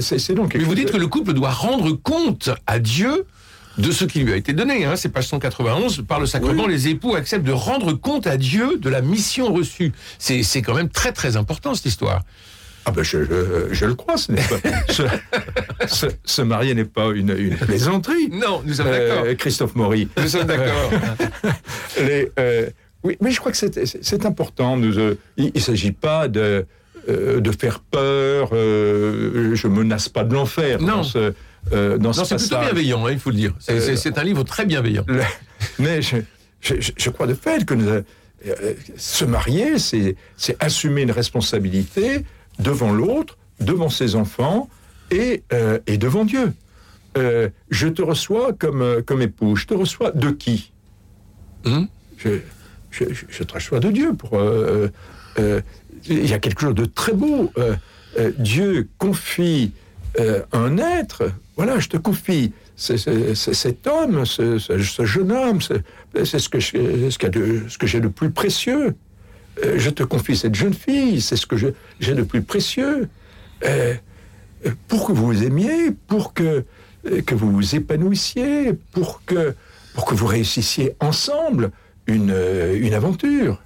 c'est 0.00 0.34
donc. 0.34 0.54
Mais 0.54 0.64
vous 0.64 0.74
dites 0.74 0.92
que 0.92 0.98
le 0.98 1.06
couple 1.06 1.32
doit 1.32 1.50
rendre 1.50 1.92
compte 1.92 2.50
à 2.66 2.78
Dieu 2.78 3.24
de 3.78 3.90
ce 3.90 4.04
qui 4.04 4.20
lui 4.20 4.32
a 4.32 4.36
été 4.36 4.52
donné. 4.52 4.84
Hein. 4.84 4.96
C'est 4.96 5.08
page 5.08 5.26
191. 5.28 6.04
Par 6.06 6.20
le 6.20 6.26
sacrement, 6.26 6.64
oui. 6.64 6.72
les 6.72 6.88
époux 6.88 7.14
acceptent 7.14 7.46
de 7.46 7.52
rendre 7.52 7.92
compte 7.92 8.26
à 8.26 8.36
Dieu 8.36 8.78
de 8.78 8.88
la 8.88 9.00
mission 9.00 9.52
reçue. 9.52 9.92
C'est 10.18 10.62
quand 10.62 10.74
même 10.74 10.88
très 10.88 11.12
très 11.12 11.36
important 11.36 11.74
cette 11.74 11.86
histoire. 11.86 12.22
Ah 12.86 12.90
ben 12.90 13.02
je, 13.02 13.24
je, 13.24 13.68
je 13.72 13.86
le 13.86 13.94
crois, 13.94 14.18
ce 14.18 14.30
n'est 14.30 14.42
pas 14.42 14.92
se, 14.92 15.04
se, 15.86 16.06
se, 16.22 16.42
marier 16.42 16.74
n'est 16.74 16.84
pas 16.84 17.12
une, 17.14 17.34
une 17.36 17.56
plaisanterie. 17.56 18.28
Non, 18.30 18.62
nous 18.66 18.74
sommes 18.74 18.88
euh, 18.88 19.22
d'accord. 19.22 19.36
Christophe 19.38 19.74
Maury. 19.74 20.06
Nous 20.18 20.28
sommes 20.28 20.44
d'accord. 20.46 20.90
euh, 22.38 22.68
oui, 23.02 23.16
mais 23.22 23.30
je 23.30 23.40
crois 23.40 23.52
que 23.52 23.58
c'est 23.58 24.26
important. 24.26 24.76
Nous, 24.76 24.98
euh, 24.98 25.16
il 25.38 25.52
ne 25.54 25.60
s'agit 25.60 25.92
pas 25.92 26.28
de 26.28 26.66
euh, 27.08 27.40
de 27.40 27.50
faire 27.50 27.80
peur. 27.80 28.50
Euh, 28.52 29.54
je 29.54 29.68
menace 29.68 30.08
pas 30.08 30.24
de 30.24 30.32
l'enfer. 30.32 30.80
Non. 30.80 30.86
Dans 30.96 31.02
ce, 31.02 31.34
euh, 31.72 31.98
dans 31.98 32.10
non, 32.10 32.24
c'est 32.24 32.36
plutôt 32.36 32.60
bienveillant, 32.60 33.06
hein, 33.06 33.12
il 33.12 33.18
faut 33.18 33.30
le 33.30 33.36
dire. 33.36 33.54
C'est 33.58 34.18
un 34.18 34.24
livre 34.24 34.44
très 34.44 34.66
bienveillant. 34.66 35.04
Le, 35.06 35.22
mais 35.78 36.02
je, 36.02 36.16
je, 36.60 36.74
je, 36.96 37.10
crois 37.10 37.26
de 37.26 37.34
fait 37.34 37.64
que 37.64 37.74
nous, 37.74 38.02
se 38.96 39.24
marier, 39.24 39.78
c'est 39.78 40.16
assumer 40.60 41.02
une 41.02 41.10
responsabilité 41.10 42.24
devant 42.58 42.92
l'autre, 42.92 43.38
devant 43.60 43.88
ses 43.88 44.14
enfants 44.14 44.68
et, 45.10 45.42
euh, 45.52 45.78
et 45.86 45.98
devant 45.98 46.24
Dieu. 46.24 46.52
euh, 47.16 47.48
je 47.70 47.88
te 47.88 48.02
reçois 48.02 48.52
comme, 48.52 48.82
euh, 48.82 49.02
comme 49.02 49.22
époux. 49.22 49.56
Je 49.56 49.66
te 49.66 49.74
reçois 49.74 50.10
de 50.10 50.30
qui? 50.30 50.72
Hum 51.64 51.88
je, 52.18 52.40
je, 53.28 53.42
te 53.42 53.52
reçois 53.52 53.80
de 53.80 53.90
Dieu. 53.90 54.14
Pour, 54.14 54.38
euh, 54.38 54.88
euh, 55.38 55.60
il 56.06 56.26
y 56.26 56.32
a 56.32 56.38
quelque 56.38 56.60
chose 56.60 56.74
de 56.74 56.84
très 56.84 57.12
beau. 57.12 57.52
Euh, 57.58 57.74
euh, 58.18 58.32
Dieu 58.38 58.88
confie 58.98 59.72
euh, 60.18 60.42
un 60.52 60.78
être. 60.78 61.30
Voilà, 61.56 61.78
je 61.78 61.88
te 61.88 61.96
confie 61.96 62.52
cet 62.76 63.86
homme, 63.86 64.24
ce, 64.26 65.04
jeune 65.04 65.32
homme. 65.32 65.60
C'est 66.24 66.38
ce 66.38 66.48
que 66.48 67.86
j'ai 67.86 68.00
de 68.00 68.08
plus 68.08 68.30
précieux. 68.30 68.94
Euh, 69.62 69.74
je 69.78 69.90
te 69.90 70.02
confie 70.02 70.36
cette 70.36 70.54
jeune 70.54 70.74
fille. 70.74 71.20
C'est 71.20 71.36
ce 71.36 71.46
que 71.46 71.56
j'ai 71.56 72.14
de 72.14 72.22
plus 72.22 72.42
précieux. 72.42 73.08
Euh, 73.64 73.94
euh, 74.66 74.70
pour 74.88 75.06
que 75.06 75.12
vous 75.12 75.26
vous 75.26 75.44
aimiez, 75.44 75.92
pour 76.08 76.34
que, 76.34 76.64
vous 77.04 77.52
vous 77.52 77.74
épanouissiez, 77.76 78.72
pour 78.92 79.22
que, 79.24 79.54
vous 79.94 80.26
réussissiez 80.26 80.96
ensemble 81.00 81.70
une 82.06 82.30
aventure. 82.92 83.62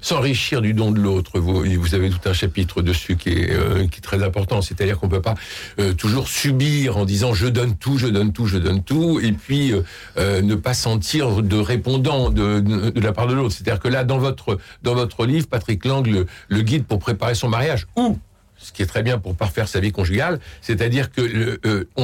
S'enrichir 0.00 0.60
du 0.60 0.74
don 0.74 0.90
de 0.90 1.00
l'autre, 1.00 1.38
vous, 1.38 1.94
avez 1.94 2.10
tout 2.10 2.28
un 2.28 2.32
chapitre 2.32 2.82
dessus 2.82 3.16
qui 3.16 3.30
est, 3.30 3.50
euh, 3.52 3.86
très 4.02 4.22
important. 4.22 4.62
C'est-à-dire 4.62 4.98
qu'on 4.98 5.08
peut 5.08 5.22
pas 5.22 5.34
euh, 5.78 5.92
toujours 5.92 6.28
subir 6.28 6.96
en 6.96 7.04
disant 7.04 7.34
je 7.34 7.46
donne 7.46 7.76
tout, 7.76 7.98
je 7.98 8.06
donne 8.06 8.32
tout, 8.32 8.46
je 8.46 8.58
donne 8.58 8.82
tout, 8.82 9.20
et 9.20 9.32
puis 9.32 9.72
euh, 10.16 10.42
ne 10.42 10.54
pas 10.54 10.74
sentir 10.74 11.42
de 11.42 11.56
répondant 11.56 12.30
de, 12.30 12.92
la 13.00 13.12
part 13.12 13.26
de 13.26 13.34
l'autre. 13.34 13.54
C'est-à-dire 13.54 13.80
que 13.80 13.88
là, 13.88 14.04
dans 14.04 14.18
votre 14.18 15.26
livre, 15.26 15.46
Patrick 15.46 15.84
Lang 15.84 16.06
le, 16.48 16.62
guide 16.62 16.84
pour 16.84 16.98
préparer 16.98 17.34
son 17.34 17.48
mariage, 17.48 17.86
ou 17.96 18.18
ce 18.56 18.72
qui 18.72 18.82
est 18.82 18.86
très 18.86 19.02
bien 19.02 19.18
pour 19.18 19.34
parfaire 19.34 19.66
sa 19.66 19.80
vie 19.80 19.92
conjugale, 19.92 20.38
c'est-à-dire 20.60 21.10
que 21.10 21.58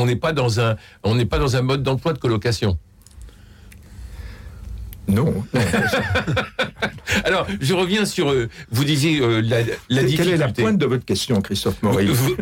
n'est 0.05 0.17
pas 0.17 0.33
dans 0.33 0.61
un 0.61 1.63
mode 1.63 1.83
d'emploi 1.83 2.13
de 2.13 2.19
colocation. 2.19 2.79
Non. 5.09 5.25
non. 5.55 5.61
Alors, 7.25 7.47
je 7.61 7.75
reviens 7.75 8.05
sur 8.05 8.31
euh, 8.31 8.49
vous 8.71 8.85
disiez 8.85 9.21
euh, 9.21 9.41
la, 9.41 9.59
la 9.89 10.03
difficulté. 10.03 10.17
Quelle 10.17 10.35
est 10.35 10.37
la 10.37 10.49
pointe 10.53 10.79
de 10.79 10.87
votre 10.87 11.05
question, 11.05 11.41
Christophe 11.41 11.83
Maury 11.83 12.07
Vous, 12.07 12.37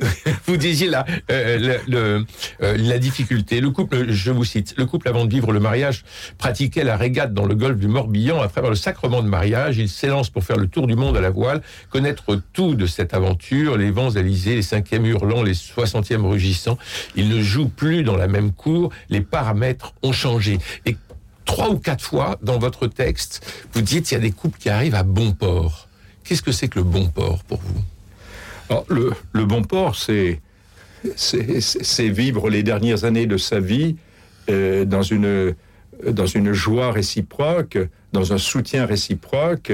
vous 0.46 0.56
disiez 0.56 0.88
là, 0.88 1.04
euh, 1.30 1.78
le- 1.88 2.24
la 2.60 2.98
difficulté. 2.98 3.60
Le 3.60 3.70
couple, 3.70 4.10
je 4.10 4.30
vous 4.32 4.44
cite, 4.44 4.74
le 4.76 4.84
couple 4.86 5.08
avant 5.08 5.24
de 5.24 5.30
vivre 5.30 5.52
le 5.52 5.60
mariage 5.60 6.04
pratiquait 6.38 6.84
la 6.84 6.96
régate 6.96 7.32
dans 7.32 7.46
le 7.46 7.54
golfe 7.54 7.78
du 7.78 7.86
Morbihan. 7.88 8.40
À 8.42 8.48
travers 8.48 8.70
le 8.70 8.76
sacrement 8.76 9.22
de 9.22 9.28
mariage, 9.28 9.78
il 9.78 9.88
s'élance 9.88 10.30
pour 10.30 10.42
faire 10.44 10.56
le 10.56 10.66
tour 10.66 10.86
du 10.86 10.96
monde 10.96 11.16
à 11.16 11.20
la 11.20 11.30
voile, 11.30 11.62
connaître 11.90 12.40
tout 12.52 12.74
de 12.74 12.86
cette 12.86 13.14
aventure, 13.14 13.76
les 13.76 13.90
vents 13.90 14.16
alizés, 14.16 14.56
les 14.56 14.62
cinquièmes 14.62 15.06
hurlants, 15.06 15.42
les 15.42 15.54
soixantièmes 15.54 16.26
rugissants. 16.26 16.78
Il 17.14 17.28
ne 17.28 17.40
joue 17.40 17.68
plus 17.68 18.02
dans 18.02 18.16
la 18.16 18.26
même 18.26 18.52
cour, 18.52 18.90
les 19.10 19.20
paramètres 19.20 19.94
ont 20.02 20.12
changé. 20.12 20.58
Et 20.84 20.96
trois 21.46 21.70
ou 21.70 21.78
quatre 21.78 22.04
fois 22.04 22.38
dans 22.42 22.58
votre 22.58 22.86
texte, 22.86 23.46
vous 23.72 23.80
dites 23.80 24.10
il 24.10 24.14
y 24.14 24.16
a 24.18 24.20
des 24.20 24.32
couples 24.32 24.58
qui 24.58 24.68
arrivent 24.68 24.94
à 24.94 25.02
bon 25.02 25.32
port. 25.32 25.88
Qu'est-ce 26.24 26.42
que 26.42 26.52
c'est 26.52 26.68
que 26.68 26.80
le 26.80 26.84
bon 26.84 27.06
port 27.06 27.42
pour 27.44 27.60
vous? 27.60 27.82
Le, 28.88 29.44
bon 29.44 29.62
port, 29.62 29.94
c'est 29.96 30.40
vivre 31.98 32.50
les 32.50 32.62
dernières 32.62 33.04
années 33.04 33.26
de 33.26 33.36
sa 33.36 33.60
vie 33.60 33.96
euh, 34.50 34.84
dans, 34.84 35.02
une, 35.02 35.54
joie 36.52 36.90
réciproque, 36.90 37.78
dans 38.12 38.32
un 38.32 38.38
soutien 38.38 38.86
réciproque, 38.86 39.72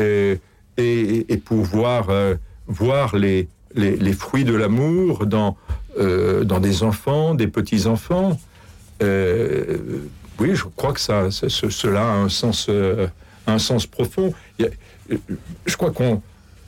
euh, 0.00 0.36
et, 0.76 1.36
pouvoir 1.44 2.10
euh, 2.10 2.34
voir 2.66 3.16
les, 3.16 3.48
fruits 4.12 4.44
de 4.44 4.54
l'amour 4.54 5.26
dans, 5.26 5.56
des 5.96 6.82
enfants, 6.82 7.34
des 7.34 7.46
petits-enfants. 7.46 8.38
Oui, 10.38 10.54
je 10.54 10.64
crois 10.76 10.92
que 10.92 11.00
ça, 11.00 11.30
ça- 11.30 11.48
ce- 11.48 11.70
cela 11.70 12.02
a 12.02 12.14
un 12.16 12.28
sens, 12.28 12.66
euh, 12.68 13.06
un 13.46 13.58
sens 13.58 13.86
profond. 13.86 14.32
Euh, 14.60 14.68
je 15.66 15.76
crois 15.76 15.90
qu'on 15.90 16.22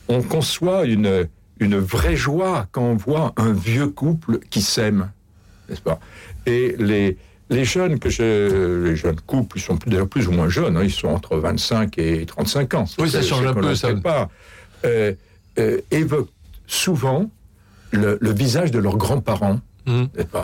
on 0.09 0.23
conçoit 0.23 0.85
une, 0.85 1.29
une 1.61 1.79
vraie 1.79 2.17
joie 2.17 2.67
quand 2.73 2.83
on 2.83 2.97
voit 2.97 3.33
un 3.37 3.53
vieux 3.53 3.89
couple 3.89 4.39
qui 4.51 4.63
s'aime, 4.63 5.11
n'est-ce 5.69 5.81
pas? 5.83 5.99
Et 6.47 6.77
les, 6.79 7.19
les 7.51 7.65
jeunes 7.65 7.99
que 7.99 8.09
je, 8.09 8.85
les 8.85 8.97
jeunes 8.97 9.21
couples, 9.27 9.59
ils 9.59 9.63
sont 9.63 9.79
d'ailleurs 9.87 10.09
plus 10.09 10.29
ou 10.29 10.33
moins 10.33 10.49
jeunes, 10.49 10.77
hein, 10.77 10.85
ils 10.85 10.93
sont 10.93 11.09
entre 11.09 11.37
25 11.37 11.99
et 11.99 12.25
35 12.27 12.75
ans. 12.75 12.85
Oui, 12.99 13.11
ça 13.11 13.23
change 13.23 13.45
un 13.47 13.55
peu, 13.55 13.75
ça. 13.75 13.89
Pas, 14.03 14.29
euh, 14.85 15.13
euh, 15.59 15.81
évoquent 15.91 16.31
souvent 16.67 17.29
le, 17.91 18.19
le 18.21 18.33
visage 18.33 18.71
de 18.71 18.79
leurs 18.79 18.97
grands-parents, 18.97 19.61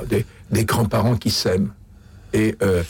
des, 0.08 0.24
des 0.50 0.64
grands-parents 0.64 1.16
qui 1.16 1.30
s'aiment. 1.30 1.72
Et, 2.32 2.56
euh, 2.62 2.82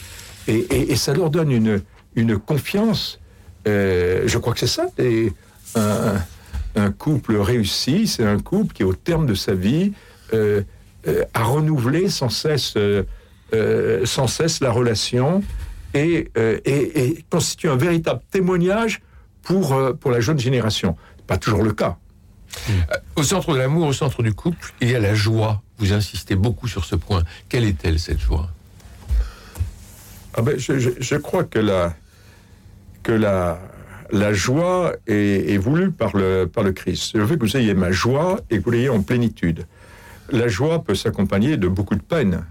et, 0.47 0.95
ça 0.95 1.13
leur 1.13 1.29
donne 1.29 1.51
une, 1.51 1.81
une 2.15 2.37
confiance. 2.37 3.19
euh, 3.67 4.23
je 4.25 4.37
crois 4.37 4.53
que 4.53 4.59
c'est 4.59 4.67
ça. 4.67 4.87
Et 4.97 5.33
un, 5.75 6.91
couple 6.91 7.37
réussi, 7.37 8.07
c'est 8.07 8.25
un 8.25 8.39
couple 8.39 8.73
qui, 8.73 8.83
au 8.83 8.93
terme 8.93 9.25
de 9.25 9.33
sa 9.33 9.53
vie, 9.53 9.93
euh, 10.33 10.61
euh, 11.07 11.23
a 11.33 11.43
renouvelé 11.43 12.09
sans 12.09 12.29
cesse, 12.29 12.75
sans 14.05 14.27
cesse 14.27 14.59
la 14.59 14.71
relation 14.71 15.43
et, 15.93 16.29
constitue 17.29 17.69
un 17.69 17.77
véritable 17.77 18.21
témoignage 18.31 19.01
pour, 19.41 19.75
pour 19.99 20.11
la 20.11 20.19
jeune 20.19 20.39
génération. 20.39 20.95
Pas 21.27 21.37
toujours 21.37 21.63
le 21.63 21.73
cas. 21.73 21.97
Au 23.15 23.23
centre 23.23 23.53
de 23.53 23.57
l'amour, 23.57 23.87
au 23.87 23.93
centre 23.93 24.23
du 24.23 24.33
couple, 24.33 24.73
il 24.81 24.89
y 24.89 24.95
a 24.95 24.99
la 24.99 25.13
joie. 25.13 25.61
Vous 25.77 25.93
insistez 25.93 26.35
beaucoup 26.35 26.67
sur 26.67 26.85
ce 26.85 26.95
point. 26.95 27.23
Quelle 27.49 27.65
est-elle, 27.65 27.99
cette 27.99 28.19
joie? 28.19 28.49
Ah 30.37 30.41
ben, 30.41 30.57
je, 30.59 30.77
je- 30.77 31.15
crois 31.15 31.45
que 31.45 31.59
la, 31.59 31.95
que 33.03 33.13
la, 33.13 33.59
la 34.11 34.33
joie 34.33 34.93
est, 35.07 35.57
voulue 35.57 35.91
par 35.91 36.15
le, 36.15 36.45
par 36.45 36.63
le 36.63 36.73
Christ. 36.73 37.11
Je 37.15 37.21
veux 37.21 37.35
que 37.37 37.41
vous 37.45 37.55
ayez 37.57 37.73
ma 37.73 37.91
joie 37.91 38.41
et 38.49 38.59
que 38.59 38.63
vous 38.65 38.71
l'ayez 38.71 38.89
en 38.89 39.01
plénitude. 39.01 39.65
La 40.31 40.47
joie 40.47 40.83
peut 40.83 40.95
s'accompagner 40.95 41.55
de 41.55 41.67
beaucoup 41.69 41.95
de 41.95 42.01
peine, 42.01 42.43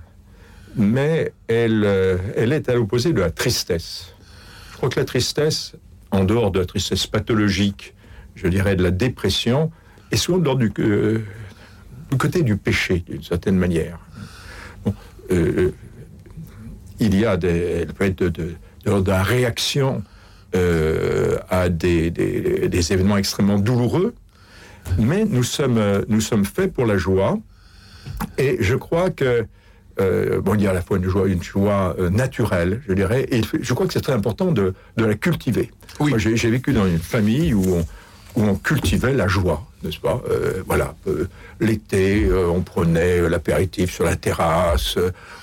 mais 0.76 1.32
elle, 1.48 1.82
euh, 1.84 2.16
elle 2.36 2.52
est 2.52 2.68
à 2.68 2.74
l'opposé 2.74 3.12
de 3.12 3.20
la 3.20 3.30
tristesse. 3.30 4.14
Je 4.72 4.76
crois 4.78 4.88
que 4.88 4.98
la 4.98 5.04
tristesse, 5.04 5.74
en 6.10 6.24
dehors 6.24 6.50
de 6.52 6.60
la 6.60 6.66
tristesse 6.66 7.06
pathologique, 7.06 7.94
je 8.34 8.48
dirais 8.48 8.76
de 8.76 8.82
la 8.82 8.90
dépression, 8.92 9.70
est 10.10 10.16
souvent 10.16 10.42
euh, 10.78 11.18
du 12.10 12.16
côté 12.16 12.42
du 12.42 12.56
péché, 12.56 13.04
d'une 13.08 13.22
certaine 13.22 13.56
manière. 13.56 13.98
Bon, 14.84 14.94
euh, 15.32 15.72
il 17.00 17.18
y 17.18 17.24
a 17.24 17.36
des, 17.36 17.48
elle 17.82 17.92
peut 17.92 18.04
être 18.04 18.18
de, 18.20 18.28
de, 18.28 18.54
de- 19.00 19.10
la 19.10 19.22
réaction 19.22 20.02
euh, 20.54 21.36
à 21.50 21.68
des, 21.68 22.10
des- 22.10 22.68
des 22.68 22.92
événements 22.92 23.16
extrêmement 23.16 23.58
douloureux, 23.58 24.14
mais 24.98 25.24
nous 25.24 25.42
sommes, 25.42 25.78
euh, 25.78 26.02
nous 26.08 26.20
sommes 26.20 26.44
faits 26.44 26.72
pour 26.72 26.86
la 26.86 26.96
joie, 26.98 27.38
et 28.38 28.58
je 28.60 28.74
crois 28.76 29.10
que 29.10 29.46
euh, 30.00 30.40
bon, 30.40 30.54
il 30.54 30.62
y 30.62 30.66
a 30.66 30.70
à 30.70 30.74
la 30.74 30.82
fois 30.82 30.96
une 30.96 31.08
joie, 31.08 31.26
une 31.28 31.42
joie 31.42 31.94
euh, 31.98 32.10
naturelle, 32.10 32.82
je 32.88 32.92
dirais, 32.94 33.26
et 33.30 33.42
je 33.60 33.74
crois 33.74 33.86
que 33.86 33.92
c'est 33.92 34.00
très 34.00 34.12
important 34.12 34.50
de, 34.52 34.74
de 34.96 35.04
la 35.04 35.14
cultiver. 35.14 35.70
Oui. 36.00 36.12
J'ai 36.16 36.50
vécu 36.50 36.72
dans 36.72 36.86
une 36.86 36.98
famille 36.98 37.54
où 37.54 37.62
on, 37.76 37.80
où 38.36 38.42
on 38.44 38.56
cultivait 38.56 39.12
la 39.14 39.28
joie, 39.28 39.64
n'est-ce 39.84 40.00
pas? 40.00 40.20
Euh, 40.28 40.64
Voilà, 40.66 40.96
l'été, 41.60 42.28
on 42.32 42.60
prenait 42.62 43.28
l'apéritif 43.28 43.92
sur 43.94 44.04
la 44.04 44.16
terrasse, 44.16 44.98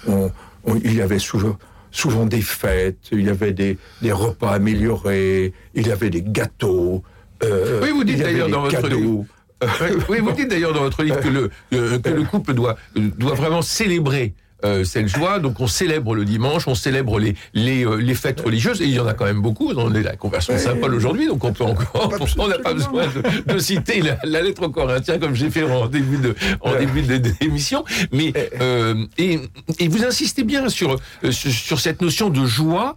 on- 0.08 0.30
on- 0.66 0.76
il 0.84 0.94
y 0.96 1.02
avait 1.02 1.20
souvent, 1.20 1.58
souvent 1.92 2.26
des 2.26 2.42
fêtes, 2.42 2.98
il 3.12 3.22
y 3.26 3.30
avait 3.30 3.54
des, 3.54 3.78
des 4.02 4.12
repas 4.12 4.52
améliorés, 4.54 5.54
il 5.76 5.88
y 5.88 5.92
avait 5.92 6.10
des 6.10 6.22
gâteaux. 6.22 7.04
euh, 7.44 7.80
Oui, 7.84 7.90
vous 7.92 8.04
dites 8.04 8.20
d'ailleurs 8.20 8.50
dans 8.50 8.62
votre 8.62 8.88
livre. 8.88 9.26
Oui, 9.64 9.90
oui, 10.10 10.20
vous 10.22 10.32
dites 10.32 10.50
d'ailleurs 10.50 10.74
dans 10.74 10.82
votre 10.82 11.04
livre 11.04 11.20
que 11.20 11.28
le, 11.30 11.52
euh, 11.74 12.00
que 12.00 12.10
le 12.10 12.24
couple 12.24 12.54
doit, 12.56 12.78
doit 12.96 13.36
vraiment 13.36 13.62
célébrer 13.62 14.34
euh, 14.66 14.84
cette 14.84 15.08
joie. 15.08 15.40
Donc 15.40 15.60
on 15.60 15.68
célèbre 15.68 16.16
le 16.16 16.26
dimanche, 16.26 16.68
on 16.68 16.76
célèbre 16.76 17.20
les, 17.20 17.36
les, 17.54 17.86
euh, 17.86 17.96
les 17.96 18.16
fêtes 18.16 18.42
religieuses, 18.42 18.82
et 18.82 18.86
il 18.86 18.92
y 18.94 19.00
en 19.00 19.08
a 19.08 19.14
quand 19.14 19.26
même 19.26 19.42
beaucoup. 19.42 19.72
On 19.76 19.94
est 19.94 20.04
la 20.04 20.16
conversion 20.16 20.54
de 20.54 20.60
Saint-Paul 20.60 20.94
aujourd'hui, 20.94 21.28
donc 21.28 21.44
on 21.44 21.54
peut 21.54 21.64
encore, 21.64 22.14
on 22.38 22.48
n'a 22.48 22.60
pas 22.60 22.74
besoin 22.74 23.08
de, 23.08 23.54
de 23.54 23.60
citer 23.60 24.02
la, 24.02 24.18
la 24.24 24.42
lettre 24.42 24.64
aux 24.64 24.70
Corinthiens 24.70 25.20
comme 25.20 25.36
j'ai 25.36 25.50
fait 25.50 25.64
en 25.64 25.88
début 25.88 26.18
de, 26.18 26.36
en 26.62 26.76
début 26.76 27.02
de- 27.02 27.18
d'émission. 27.18 27.84
Mais 28.12 28.34
euh, 28.62 29.06
et, 29.18 29.40
et 29.80 29.88
vous 29.88 30.04
insistez 30.04 30.44
bien 30.44 30.70
sur, 30.70 30.98
euh, 31.24 31.32
sur, 31.32 31.52
sur 31.52 31.80
cette 31.80 32.02
notion 32.02 32.30
de 32.30 32.46
joie, 32.46 32.96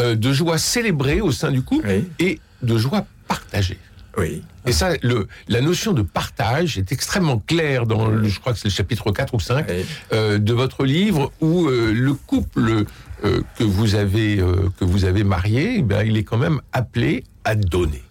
euh, 0.00 0.14
de 0.14 0.32
joie 0.32 0.58
célébrée 0.58 1.20
au 1.20 1.32
sein 1.32 1.50
du 1.50 1.62
couple 1.62 1.88
Oui. 1.88 2.04
et 2.18 2.40
de 2.62 2.76
joie 2.78 3.06
partagée. 3.28 3.78
Oui. 4.16 4.42
Et 4.66 4.72
ça, 4.72 4.90
le, 5.02 5.26
la 5.48 5.60
notion 5.60 5.92
de 5.92 6.02
partage 6.02 6.78
est 6.78 6.92
extrêmement 6.92 7.38
claire 7.38 7.86
dans, 7.86 8.06
le, 8.08 8.28
je 8.28 8.38
crois 8.40 8.52
que 8.52 8.58
c'est 8.58 8.68
le 8.68 8.72
chapitre 8.74 9.10
4 9.10 9.34
ou 9.34 9.40
5 9.40 9.66
Oui. 9.68 9.84
euh, 10.12 10.38
de 10.38 10.52
votre 10.52 10.84
livre, 10.84 11.32
où 11.40 11.66
euh, 11.68 11.92
le 11.92 12.14
couple 12.14 12.84
euh, 13.24 13.40
que, 13.58 13.64
vous 13.64 13.94
avez, 13.94 14.36
que 14.78 14.84
vous 14.84 15.04
avez 15.04 15.24
marié, 15.24 15.76
eh 15.78 15.82
bien, 15.82 16.02
il 16.02 16.16
est 16.16 16.24
quand 16.24 16.38
même 16.38 16.60
appelé 16.72 17.24
à 17.44 17.54
donner. 17.56 18.02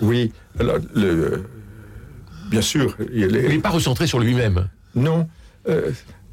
Oui, 0.00 0.32
alors, 0.58 0.78
le, 0.94 1.44
bien 2.50 2.62
sûr, 2.62 2.96
il 3.12 3.26
n'est 3.28 3.58
pas 3.58 3.70
recentré 3.70 4.06
sur 4.06 4.18
lui-même. 4.20 4.68
non. 4.94 5.28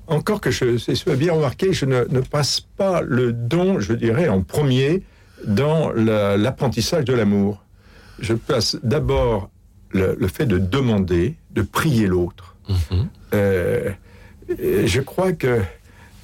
encore 0.08 0.40
que 0.40 0.52
je 0.52 0.78
c'est 0.78 1.16
bien 1.18 1.34
remarqué, 1.34 1.74
je 1.74 1.86
ne, 1.86 2.06
ne 2.10 2.22
passe 2.22 2.62
pas 2.62 3.02
le 3.02 3.34
don, 3.34 3.80
je 3.82 3.92
dirais, 3.94 4.30
en 4.30 4.42
premier 4.42 5.04
dans 5.46 5.92
la- 5.92 6.38
l'apprentissage 6.38 7.04
de 7.06 7.14
l'amour. 7.14 7.64
Je 8.20 8.34
place 8.34 8.78
d'abord 8.84 9.50
le, 9.92 10.16
le 10.20 10.28
fait 10.28 10.46
de 10.46 10.58
demander, 10.58 11.36
de 11.52 11.62
prier 11.62 12.08
l'autre. 12.08 12.56
Euh, 13.34 13.92
et 14.60 14.88
je 14.88 15.02
crois 15.02 15.32
que 15.34 15.62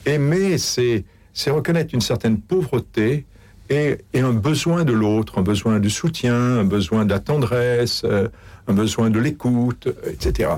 aimer, 0.05 0.57
c'est 0.57 1.05
reconnaître 1.47 1.93
une 1.93 2.01
certaine 2.01 2.39
pauvreté 2.39 3.25
et, 3.69 3.97
et 4.13 4.19
un 4.19 4.33
besoin 4.33 4.83
de 4.83 4.93
l'autre, 4.93 5.39
un 5.39 5.41
besoin 5.41 5.79
de 5.79 5.89
soutien, 5.89 6.35
un 6.35 6.63
besoin 6.65 7.05
de 7.05 7.11
la 7.11 7.19
tendresse, 7.19 8.03
euh, 8.05 8.27
un 8.67 8.73
besoin 8.73 9.09
de 9.09 9.19
l'écoute, 9.19 9.87
etc. 10.07 10.49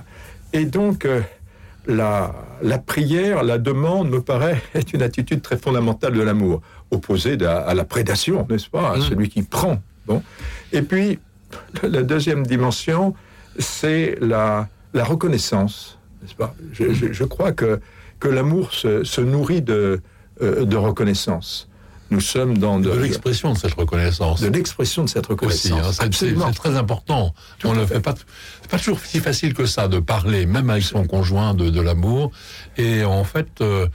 Et 0.53 0.65
donc, 0.65 1.05
euh, 1.05 1.21
la, 1.87 2.33
la 2.63 2.77
prière, 2.79 3.43
la 3.43 3.57
demande, 3.57 4.09
me 4.09 4.21
paraît 4.21 4.61
être 4.73 4.93
une 4.93 5.01
attitude 5.03 5.41
très 5.41 5.57
fondamentale 5.57 6.13
de 6.13 6.21
l'amour, 6.21 6.61
opposée 6.91 7.37
à, 7.45 7.57
à 7.59 7.73
la 7.73 7.85
prédation, 7.85 8.45
n'est-ce 8.49 8.69
pas, 8.69 8.93
à 8.93 9.01
celui 9.01 9.29
qui 9.29 9.43
prend. 9.43 9.81
Bon. 10.07 10.21
Et 10.71 10.81
puis, 10.81 11.19
la 11.83 12.03
deuxième 12.03 12.45
dimension, 12.45 13.13
c'est 13.59 14.17
la, 14.21 14.67
la 14.93 15.03
reconnaissance, 15.03 15.97
n'est-ce 16.21 16.35
pas? 16.35 16.53
Je, 16.73 16.93
je- 16.93 17.11
je 17.13 17.23
crois 17.23 17.51
que, 17.51 17.79
que 18.19 18.27
l'amour 18.27 18.73
se, 18.73 19.03
se 19.03 19.21
nourrit 19.21 19.61
de, 19.61 20.01
euh, 20.41 20.65
de 20.65 20.77
reconnaissance. 20.77 21.69
Nous 22.11 22.21
sommes 22.21 22.59
dans 22.59 22.79
de, 22.79 22.91
De 22.91 22.99
l'expression 22.99 23.53
de 23.53 23.57
cette 23.57 23.73
reconnaissance. 23.73 24.39
de 24.41 24.47
l'expression 24.47 25.03
de 25.05 25.09
cette 25.09 25.25
reconnaissance. 25.25 25.71
hein, 25.79 25.83
c'est- 25.87 25.93
c'est 25.93 26.03
Absolument. 26.03 26.47
c'est 26.49 26.53
très 26.59 26.75
important. 26.77 27.33
Tout 27.57 27.67
On 27.69 27.73
ne 27.73 27.83
fait. 27.85 27.95
fait 27.95 27.99
pas. 28.01 28.13
C'est 28.61 28.69
pas 28.69 28.77
toujours 28.77 28.99
si 28.99 29.19
facile 29.19 29.53
que 29.55 29.65
ça 29.65 29.87
de 29.87 29.99
parler, 29.99 30.45
même 30.45 30.69
avec 30.69 30.83
son 30.83 31.05
conjoint, 31.07 31.55
de, 31.55 31.69
de 31.71 31.81
l'amour. 31.81 32.31
Et 32.77 33.03
en 33.03 33.23
fait, 33.23 33.47
euh, 33.61 33.87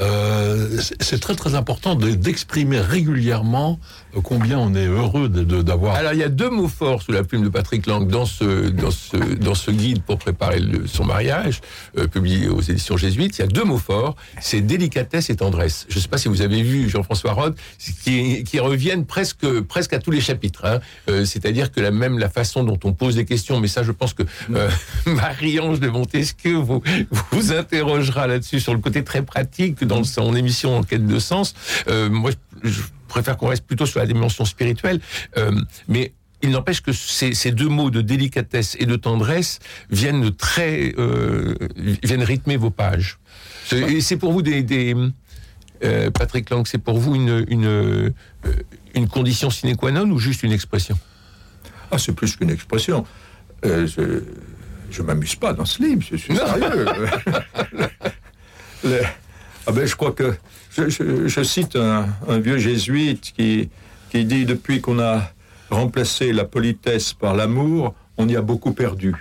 euh, 0.00 0.78
c'est 1.00 1.20
très 1.20 1.34
très 1.34 1.54
important 1.54 1.94
de- 1.94 2.12
d'exprimer 2.12 2.80
régulièrement 2.80 3.78
euh, 4.16 4.20
combien 4.22 4.58
on 4.58 4.74
est 4.74 4.86
heureux 4.86 5.28
de- 5.28 5.44
de- 5.44 5.62
d'avoir. 5.62 5.94
Alors, 5.96 6.12
il 6.14 6.18
y 6.18 6.22
a 6.22 6.28
deux 6.28 6.48
mots 6.50 6.68
forts 6.68 7.02
sous 7.02 7.12
la 7.12 7.24
plume 7.24 7.42
de 7.44 7.48
Patrick 7.48 7.86
Lang 7.86 8.08
dans 8.08 8.24
ce, 8.24 8.68
dans 8.70 8.90
ce, 8.90 9.16
dans 9.16 9.54
ce 9.54 9.70
guide 9.70 10.02
pour 10.02 10.18
préparer 10.18 10.60
son 10.86 11.04
mariage, 11.04 11.60
euh, 11.98 12.06
publié 12.06 12.48
aux 12.48 12.60
éditions 12.62 12.96
jésuites. 12.96 13.38
Il 13.38 13.42
y 13.42 13.44
a 13.44 13.48
deux 13.48 13.64
mots 13.64 13.78
forts, 13.78 14.16
c'est 14.40 14.60
délicatesse 14.62 15.28
et 15.30 15.36
tendresse. 15.36 15.86
Je 15.88 15.96
ne 15.96 16.00
sais 16.00 16.08
pas 16.08 16.18
si 16.18 16.28
vous 16.28 16.40
avez 16.42 16.62
vu 16.62 16.88
Jean-François 16.88 17.32
Rode, 17.32 17.54
qui, 18.04 18.44
qui 18.44 18.58
reviennent 18.60 19.04
presque, 19.06 19.60
presque 19.60 19.92
à 19.92 19.98
tous 19.98 20.10
les 20.10 20.20
chapitres. 20.20 20.64
hein. 20.64 20.80
Euh, 21.10 21.24
C'est-à-dire 21.24 21.70
que 21.70 21.80
la 21.80 21.90
même 21.90 22.18
la 22.18 22.28
façon 22.30 22.64
dont 22.64 22.78
on 22.84 22.92
pose 22.92 23.16
des 23.16 23.24
questions, 23.24 23.60
mais 23.60 23.68
ça, 23.68 23.82
je 23.82 23.92
pense 23.92 24.14
que 24.14 24.22
Marie-Ange 25.06 25.80
de 25.80 25.88
Montesquieu 25.88 26.54
vous, 26.56 26.82
vous 27.30 27.52
interrogera 27.52 28.26
là-dessus 28.26 28.60
sur 28.60 28.72
le 28.74 28.80
côté 28.80 29.04
très 29.04 29.22
pratique 29.22 29.81
dans 29.86 30.04
son 30.04 30.34
émission 30.34 30.76
En 30.76 30.82
quête 30.82 31.06
de 31.06 31.18
sens. 31.18 31.54
Euh, 31.88 32.08
moi, 32.10 32.30
je, 32.62 32.80
préfère 33.08 33.36
qu'on 33.36 33.48
reste 33.48 33.66
plutôt 33.66 33.84
sur 33.84 33.98
la 34.00 34.06
dimension 34.06 34.44
spirituelle, 34.46 34.98
euh, 35.36 35.52
mais 35.86 36.12
il 36.42 36.48
n'empêche 36.50 36.80
que 36.80 36.92
ces, 36.92 37.34
ces 37.34 37.50
deux 37.52 37.68
mots 37.68 37.90
de 37.90 38.00
délicatesse 38.00 38.74
et 38.80 38.86
de 38.86 38.96
tendresse 38.96 39.58
viennent 39.90 40.34
très 40.34 40.94
euh, 40.98 41.54
viennent 42.02 42.22
rythmer 42.24 42.56
vos 42.56 42.70
pages. 42.70 43.18
C'est- 43.66 43.80
Et 43.92 44.00
c'est 44.00 44.16
pour 44.16 44.32
vous 44.32 44.40
des, 44.42 44.62
des 44.62 44.96
euh, 45.84 46.10
Patrick 46.10 46.48
Lang, 46.50 46.66
c'est 46.66 46.78
pour 46.78 46.98
vous 46.98 47.14
une 47.14 47.44
une 47.48 48.12
une 48.94 49.08
condition 49.08 49.50
sine 49.50 49.76
qua 49.76 49.90
non 49.90 50.08
ou 50.10 50.18
juste 50.18 50.42
une 50.42 50.52
expression? 50.52 50.98
Ah, 51.90 51.98
c'est 51.98 52.12
plus 52.12 52.34
qu'une 52.36 52.50
expression. 52.50 53.04
Euh, 53.66 53.86
je 53.86 54.22
je 54.90 55.02
m'amuse 55.02 55.34
pas 55.36 55.52
dans 55.52 55.64
ce 55.66 55.82
livre, 55.82 56.02
je 56.10 56.16
suis 56.16 56.34
sérieux. 56.34 56.86
Le- 58.84 59.02
ah 59.66 59.72
ben, 59.72 59.86
je 59.86 59.94
crois 59.96 60.12
que 60.12 60.34
je, 60.76 60.88
je- 60.88 61.28
je 61.28 61.42
cite 61.42 61.76
un, 61.76 62.06
un 62.28 62.38
vieux 62.38 62.58
jésuite 62.58 63.32
qui, 63.36 63.68
qui 64.10 64.24
dit 64.24 64.44
depuis 64.44 64.80
qu'on 64.80 64.98
a 64.98 65.30
remplacé 65.70 66.32
la 66.32 66.44
politesse 66.44 67.12
par 67.12 67.34
l'amour, 67.34 67.94
on 68.18 68.28
y 68.28 68.36
a 68.36 68.42
beaucoup 68.42 68.72
perdu. 68.72 69.14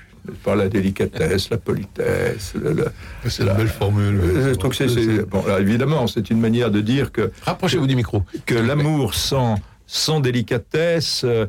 Par 0.43 0.55
la 0.55 0.69
délicatesse, 0.69 1.49
la 1.49 1.57
politesse. 1.57 2.53
le- 2.53 2.73
le- 2.73 2.91
C'est 3.27 3.43
la 3.43 3.55
belle 3.55 3.67
formule. 3.69 4.21
je 4.21 4.53
trouve 4.53 4.69
que 4.71 4.77
c'est- 4.77 4.87
c'est- 4.89 5.23
bon, 5.27 5.43
là, 5.47 5.59
évidemment, 5.59 6.05
c'est 6.07 6.29
une 6.29 6.39
manière 6.39 6.69
de 6.69 6.79
dire 6.81 7.11
que 7.11 7.31
Rapprochez-vous 7.43 7.87
du 7.87 7.95
micro. 7.95 8.23
que 8.45 8.53
l'amour 8.53 9.15
sans, 9.15 9.59
sans 9.87 10.19
délicatesse, 10.19 11.23
euh, 11.23 11.47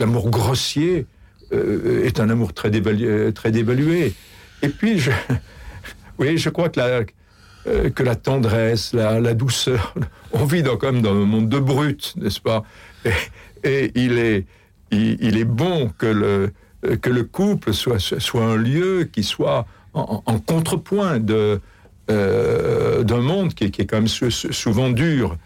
l'amour 0.00 0.30
grossier, 0.30 1.06
euh, 1.52 2.04
est 2.06 2.20
un 2.20 2.30
amour 2.30 2.52
très 2.54 2.70
dévalué, 2.70 3.32
très 3.34 3.50
dévalué. 3.50 4.14
Et 4.62 4.68
puis, 4.70 4.98
je, 4.98 5.10
oui, 6.18 6.38
je 6.38 6.48
crois 6.50 6.68
que 6.70 6.80
la, 6.80 7.00
euh, 7.68 7.90
que 7.90 8.02
la 8.02 8.16
tendresse, 8.16 8.92
la, 8.94 9.20
la 9.20 9.34
douceur, 9.34 9.94
on 10.32 10.44
vit 10.44 10.62
dans, 10.62 10.76
comme 10.76 11.02
dans 11.02 11.12
un 11.12 11.26
monde 11.26 11.48
de 11.48 11.58
brutes, 11.58 12.14
n'est-ce 12.16 12.40
pas? 12.40 12.64
Et, 13.04 13.10
et 13.64 13.92
il, 13.94 14.18
est, 14.18 14.46
il, 14.90 15.18
il 15.20 15.36
est 15.36 15.44
bon 15.44 15.90
que 15.98 16.06
le, 16.06 16.50
que 16.96 17.10
le 17.10 17.24
couple 17.24 17.72
soit, 17.74 17.98
soit 18.00 18.44
un 18.44 18.56
lieu 18.56 19.08
qui 19.12 19.22
soit 19.22 19.66
en, 19.94 20.22
en 20.26 20.38
contrepoint 20.38 21.18
de, 21.18 21.60
euh, 22.10 23.02
d'un 23.02 23.20
monde 23.20 23.54
qui, 23.54 23.64
est- 23.64 23.70
qui 23.70 23.82
est 23.82 23.86
quand 23.86 23.96
même 23.96 24.08
sou- 24.08 24.30
sou- 24.30 24.52
souvent 24.52 24.90
dur. 24.90 25.36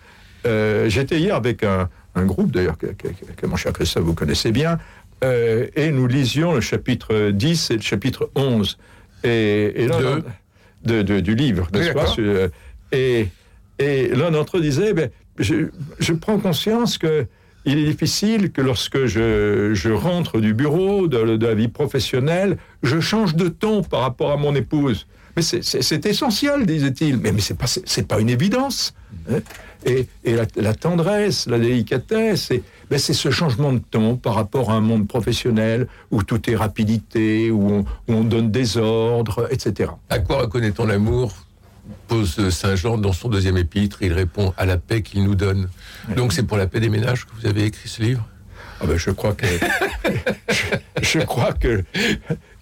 Euh, 0.47 0.89
J'étais 0.89 1.19
hier 1.21 1.35
avec 1.37 1.63
un, 1.65 1.89
un 2.15 2.25
groupe, 2.25 2.51
d'ailleurs, 2.53 2.79
que, 2.79 2.87
que- 2.89 3.09
que 3.37 3.47
mon 3.47 3.57
cher 3.57 3.73
Christophe, 3.73 4.05
vous 4.05 4.15
connaissez 4.15 4.53
bien, 4.53 4.79
euh, 5.25 5.67
et 5.77 5.91
nous 5.93 6.07
lisions 6.07 6.53
le 6.53 6.61
chapitre 6.61 7.31
10 7.31 7.71
et 7.71 7.77
le 7.77 7.83
chapitre 7.83 8.31
11. 8.35 8.77
Et, 9.25 9.73
De 9.87 10.25
de- 10.85 11.03
de- 11.03 11.21
du 11.21 11.35
livre, 11.35 11.69
n'est-ce 11.73 11.89
pas? 11.95 12.07
Sur- 12.07 12.49
Et, 12.93 13.29
et 13.79 14.09
l'un 14.09 14.31
d'entre 14.31 14.59
eux 14.59 14.61
disait, 14.61 14.93
ben, 14.93 15.11
je, 15.39 15.69
je 15.99 16.13
prends 16.13 16.39
conscience 16.39 16.99
que 16.99 17.27
il 17.65 17.79
est 17.79 17.85
difficile 17.85 18.51
que 18.51 18.61
lorsque 18.61 19.07
je, 19.07 19.71
je 19.73 19.91
rentre 19.91 20.41
du 20.41 20.53
bureau, 20.53 21.07
de, 21.07 21.37
de 21.37 21.47
la 21.47 21.55
vie 21.55 21.69
professionnelle, 21.69 22.57
je 22.83 22.99
change 23.01 23.37
de 23.37 23.49
ton 23.49 23.83
par 23.85 24.01
rapport 24.01 24.33
à 24.33 24.37
mon 24.37 24.55
épouse. 24.57 25.07
Mais 25.37 25.43
c'est- 25.43 26.07
essentiel, 26.07 26.67
disait-il. 26.67 27.17
Mais, 27.19 27.33
mais 27.33 27.41
c'est 27.41 28.07
pas, 28.07 28.21
une 28.21 28.29
évidence. 28.31 28.95
hein. 29.31 29.39
Et, 29.85 30.07
et 30.25 30.35
la, 30.35 30.45
la 30.57 30.75
tendresse, 30.75 31.47
la 31.49 31.59
délicatesse, 31.59 32.45
c'est 32.49 32.63
ben 32.89 32.99
c'est 33.01 33.15
ce 33.15 33.31
changement 33.33 33.73
de 33.73 33.81
ton 33.91 34.17
par 34.17 34.35
rapport 34.35 34.71
à 34.71 34.75
un 34.75 34.81
monde 34.81 35.09
professionnel 35.09 35.89
où 36.13 36.23
tout 36.23 36.49
est 36.49 36.55
rapidité, 36.55 37.51
où 37.51 37.69
on, 37.69 37.81
où 37.81 38.13
on 38.13 38.23
donne 38.23 38.51
des 38.53 38.77
ordres, 38.77 39.49
etc. 39.51 39.91
À 40.09 40.21
quoi 40.21 40.43
reconnaît-on 40.43 40.85
l'amour 40.87 41.35
pose 42.07 42.49
Saint 42.51 42.77
Jean 42.77 42.97
dans 42.97 43.13
son 43.13 43.29
deuxième 43.29 43.57
épître. 43.57 44.03
Il 44.03 44.13
répond 44.13 44.55
à 44.57 44.67
la 44.67 44.77
paix 44.77 45.03
qu'il 45.03 45.25
nous 45.25 45.35
donne. 45.35 45.69
Donc 46.17 46.33
c'est 46.33 46.45
pour 46.45 46.59
la 46.59 46.67
paix 46.69 46.79
des 46.79 46.89
ménages 46.91 47.25
que 47.27 47.31
vous 47.41 47.47
avez 47.47 47.65
écrit 47.65 47.89
ce 47.89 48.03
livre? 48.03 48.29
Ah 48.81 48.87
ben, 48.87 48.97
je 48.97 49.11
crois 49.11 49.33
que 49.35 49.47
je, 50.51 50.63
je 51.03 51.19
crois 51.21 51.53
que 51.55 51.83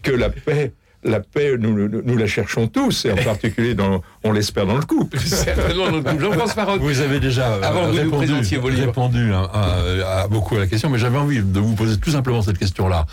que 0.03 0.11
la 0.11 0.31
paix 0.31 0.73
la 1.03 1.21
paix 1.21 1.57
nous, 1.59 1.89
nous, 1.89 2.03
nous 2.05 2.17
la 2.17 2.27
cherchons 2.27 2.67
tous 2.69 3.07
et 3.07 3.13
en 3.13 3.17
particulier 3.25 3.75
dans 3.75 4.03
on 4.23 4.33
l'espère 4.33 4.67
dans 4.67 4.77
le 4.77 4.83
couple. 4.85 5.19
Certainement, 5.19 5.91
notre 5.91 6.11
couple. 6.11 6.23
Jean-François 6.23 6.65
Roth. 6.65 6.81
Vous 6.83 7.01
avez 7.01 7.21
déjà 7.21 7.53
euh, 7.55 7.63
Avant 7.63 7.87
vous 7.87 7.93
nous 7.95 8.03
répondu, 8.03 8.27
présentiez 8.27 8.59
vos 8.59 8.69
livres. 8.69 8.87
répondu 8.87 9.33
hein, 9.33 9.49
à, 9.53 10.21
à 10.23 10.29
beaucoup 10.29 10.57
à 10.57 10.59
la 10.61 10.67
question, 10.67 10.91
mais 10.91 10.99
j'avais 10.99 11.19
envie 11.19 11.41
de 11.43 11.59
vous 11.61 11.75
poser 11.75 11.97
tout 11.99 12.11
simplement 12.11 12.43
cette 12.43 12.59
question-là. 12.59 13.07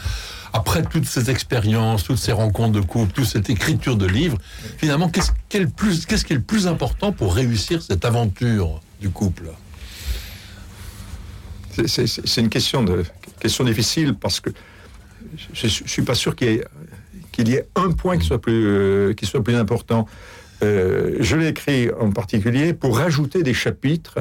Après 0.53 0.81
toutes 0.83 1.05
ces 1.05 1.29
expériences, 1.29 2.03
toutes 2.03 2.17
ces 2.17 2.31
rencontres 2.31 2.73
de 2.73 2.81
couple, 2.81 3.11
toute 3.13 3.25
cette 3.25 3.49
écriture 3.49 3.95
de 3.95 4.05
livres, 4.05 4.37
finalement, 4.77 5.07
qu'est-ce 5.09 5.31
qui 5.49 5.57
est 5.57 5.61
le 5.61 5.69
plus, 5.69 6.05
qu'est-ce 6.05 6.25
qui 6.25 6.33
est 6.33 6.37
le 6.37 6.41
plus 6.41 6.67
important 6.67 7.11
pour 7.11 7.35
réussir 7.35 7.81
cette 7.81 8.03
aventure 8.05 8.81
du 8.99 9.09
couple? 9.09 9.49
C'est- 11.85 12.37
une 12.41 12.49
question 12.49 12.83
de 12.83 13.03
question 13.39 13.63
difficile 13.63 14.15
parce 14.15 14.39
que 14.39 14.49
je, 15.53 15.67
je 15.67 15.83
suis 15.85 16.01
pas 16.01 16.15
sûr 16.15 16.35
qu'il 16.35 16.47
y 16.47 16.51
ait 16.55 16.63
qu'il 17.37 17.49
y 17.49 17.53
ait 17.53 17.67
un 17.75 17.91
point 17.91 18.17
qui 18.17 18.25
soit 18.25 18.41
plus 18.41 18.65
euh, 18.67 19.13
qui 19.13 19.25
soit 19.27 19.43
plus 19.43 19.55
important. 19.55 20.07
Euh, 20.63 21.15
je 21.19 21.35
l'ai 21.35 21.49
écrit 21.49 21.89
en 21.99 22.09
particulier 22.11 22.73
pour 22.73 22.97
rajouter 22.97 23.43
des 23.43 23.53
chapitres, 23.53 24.17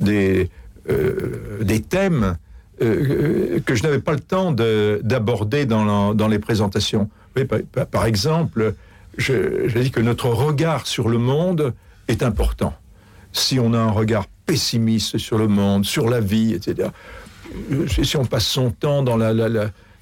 des 0.00 0.48
euh, 0.90 1.62
des 1.62 1.80
thèmes 1.82 2.36
que 2.80 3.74
je 3.74 3.82
n'avais 3.84 4.00
pas 4.00 4.12
le 4.14 4.20
temps 4.20 4.50
de- 4.50 5.00
d'aborder 5.04 5.64
dans, 5.64 6.12
dans 6.12 6.26
les 6.26 6.40
présentations. 6.40 7.08
Par, 7.92 8.04
exemple, 8.04 8.74
je, 9.16 9.68
je 9.68 9.78
dis 9.78 9.92
que 9.92 10.00
notre 10.00 10.28
regard 10.28 10.86
sur 10.88 11.08
le 11.08 11.18
monde 11.18 11.72
est 12.08 12.22
important. 12.24 12.74
Si 13.32 13.60
on 13.60 13.74
a 13.74 13.78
un 13.78 13.92
regard 13.92 14.26
pessimiste 14.44 15.18
sur 15.18 15.38
le 15.38 15.46
monde, 15.46 15.84
sur 15.84 16.08
la 16.10 16.18
vie, 16.20 16.52
etc., 16.54 16.88
si 18.02 18.16
on 18.16 18.24
passe 18.24 18.46
son 18.46 18.70
temps 18.70 19.02
dans 19.04 19.16
la- 19.16 19.32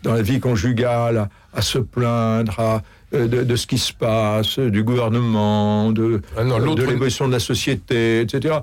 dans 0.02 0.14
la 0.14 0.22
vie 0.22 0.40
conjugale 0.40 1.16
à, 1.18 1.28
à 1.54 1.62
se 1.62 1.78
plaindre, 1.78 2.58
à, 2.58 2.82
euh, 3.14 3.26
de, 3.28 3.42
de 3.42 3.56
ce 3.56 3.66
qui 3.66 3.78
se 3.78 3.92
passe, 3.92 4.58
du 4.58 4.82
gouvernement, 4.82 5.90
de, 5.92 6.20
Ah 6.36 6.44
de 6.44 6.82
l'évolution 6.82 7.26
de 7.28 7.32
la 7.32 7.38
société, 7.40 8.20
etc. 8.20 8.56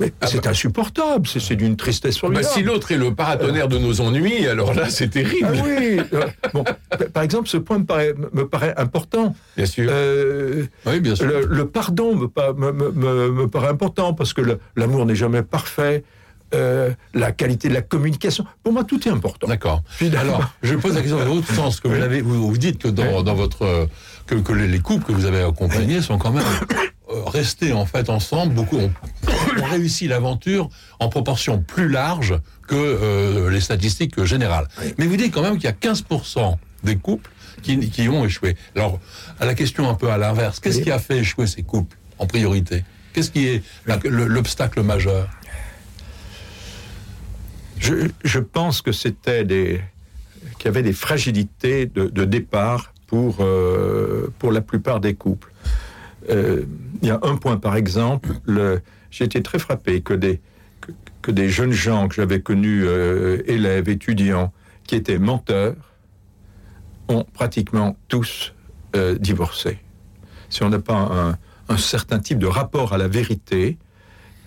Mais 0.00 0.12
Ah 0.20 0.26
c'est 0.26 0.42
bah- 0.42 0.50
insupportable, 0.50 1.26
c'est 1.26 1.54
d'une 1.56 1.76
tristesse 1.76 2.16
Bah, 2.16 2.20
formidable. 2.20 2.46
si 2.52 2.62
l'autre 2.62 2.90
est 2.92 2.96
le 2.96 3.14
paratonnerre 3.14 3.68
de 3.68 3.78
nos 3.78 4.00
ennuis, 4.00 4.46
alors 4.46 4.74
là, 4.74 4.88
c'est 4.88 5.04
Ah 5.04 5.08
terrible. 5.08 5.52
oui. 5.64 6.00
euh, 6.14 6.26
bon, 6.52 6.64
par 7.12 7.22
exemple, 7.22 7.48
ce 7.48 7.56
point 7.56 7.78
me 7.78 7.84
paraît, 7.84 8.14
me 8.32 8.46
paraît 8.46 8.74
important. 8.76 9.34
Bien 9.56 9.66
sûr. 9.66 9.88
Euh, 9.92 10.64
Oui, 10.86 11.00
bien 11.00 11.14
sûr. 11.14 11.26
le, 11.26 11.46
le 11.46 11.66
pardon 11.66 12.16
me, 12.16 12.26
pa- 12.28 12.52
me- 12.54 12.72
me- 12.72 12.90
me- 12.90 13.30
me 13.30 13.46
paraît 13.48 13.68
important 13.68 14.14
parce 14.14 14.32
que 14.32 14.42
l'amour 14.76 15.06
n'est 15.06 15.14
jamais 15.14 15.42
parfait. 15.42 16.02
Euh, 16.54 16.90
la 17.14 17.32
qualité 17.32 17.68
de 17.68 17.74
la 17.74 17.82
communication. 17.82 18.44
Pour 18.62 18.72
moi, 18.72 18.84
tout 18.84 19.06
est 19.06 19.10
important. 19.10 19.46
D'accord. 19.46 19.82
Alors, 20.16 20.52
je 20.62 20.74
pose 20.74 20.94
la 20.94 21.00
question 21.00 21.18
dans 21.18 21.24
l'autre 21.24 21.52
sens. 21.54 21.80
Que 21.80 21.88
vous, 21.88 21.94
l'avez- 21.94 22.20
vous, 22.22 22.48
vous 22.48 22.58
dites 22.58 22.78
que 22.78 22.88
dans, 22.88 23.22
dans 23.22 23.34
votre 23.34 23.88
que, 24.26 24.34
que 24.36 24.52
les, 24.52 24.66
les 24.68 24.80
couples 24.80 25.04
que 25.04 25.12
vous 25.12 25.24
avez 25.26 25.42
accompagnés 25.42 26.02
sont 26.02 26.18
quand 26.18 26.32
même 26.32 26.44
euh, 27.10 27.22
restés 27.26 27.72
en 27.72 27.86
fait 27.86 28.08
ensemble. 28.10 28.54
Beaucoup 28.54 28.78
ont, 28.78 28.92
ont 29.60 29.64
réussi 29.64 30.08
l'aventure 30.08 30.68
en 30.98 31.08
proportion 31.08 31.60
plus 31.60 31.88
large 31.88 32.34
que 32.68 32.74
euh, 32.76 33.50
les 33.50 33.60
statistiques 33.60 34.22
générales. 34.24 34.68
Mais 34.98 35.06
vous 35.06 35.16
dites 35.16 35.32
quand 35.32 35.42
même 35.42 35.54
qu'il 35.56 35.64
y 35.64 35.68
a 35.68 35.72
15% 35.72 36.56
des 36.84 36.96
couples 36.96 37.30
qui, 37.62 37.90
qui 37.90 38.08
ont 38.08 38.24
échoué. 38.24 38.56
Alors, 38.74 38.98
à 39.38 39.44
la 39.46 39.54
question 39.54 39.88
un 39.90 39.94
peu 39.94 40.10
à 40.10 40.16
l'inverse, 40.18 40.60
qu'est-ce 40.60 40.80
qui 40.80 40.90
a 40.90 40.98
fait 40.98 41.18
échouer 41.18 41.46
ces 41.46 41.62
couples 41.62 41.96
en 42.18 42.26
priorité? 42.26 42.84
Qu'est-ce 43.12 43.30
qui 43.32 43.46
est 43.48 43.62
l'obstacle 44.04 44.82
majeur? 44.82 45.28
Je, 47.80 48.38
pense 48.38 48.82
que 48.82 48.92
c'était 48.92 49.44
des 49.44 49.80
qu'il 50.58 50.66
y 50.66 50.68
avait 50.68 50.82
des 50.82 50.92
fragilités 50.92 51.86
de, 51.86 52.24
départ 52.24 52.92
pour 53.06 53.38
euh, 53.40 54.28
pour 54.38 54.52
la 54.52 54.60
plupart 54.60 55.00
des 55.00 55.14
couples. 55.14 55.50
Euh, 56.28 56.64
il 57.00 57.08
y 57.08 57.10
a 57.10 57.18
un 57.22 57.36
point 57.36 57.56
par 57.56 57.76
exemple, 57.76 58.28
le- 58.44 58.82
j'ai 59.10 59.24
été 59.24 59.42
très 59.42 59.58
frappé 59.58 60.02
que 60.02 60.12
des 60.12 60.40
que, 61.22 61.30
des 61.30 61.48
jeunes 61.48 61.72
gens 61.72 62.08
que 62.08 62.14
j'avais 62.14 62.40
connus 62.40 62.84
euh, 62.86 63.42
élèves 63.46 63.88
étudiants 63.88 64.52
qui 64.86 64.94
étaient 64.94 65.18
menteurs 65.18 65.76
ont 67.08 67.24
pratiquement 67.24 67.96
tous 68.08 68.54
divorcé. 69.20 69.78
Si 70.48 70.64
on 70.64 70.68
n'a 70.68 70.80
pas 70.80 71.36
un 71.68 71.76
certain 71.76 72.18
type 72.18 72.40
de 72.40 72.48
rapport 72.48 72.92
à 72.92 72.98
la 72.98 73.06
vérité, 73.06 73.78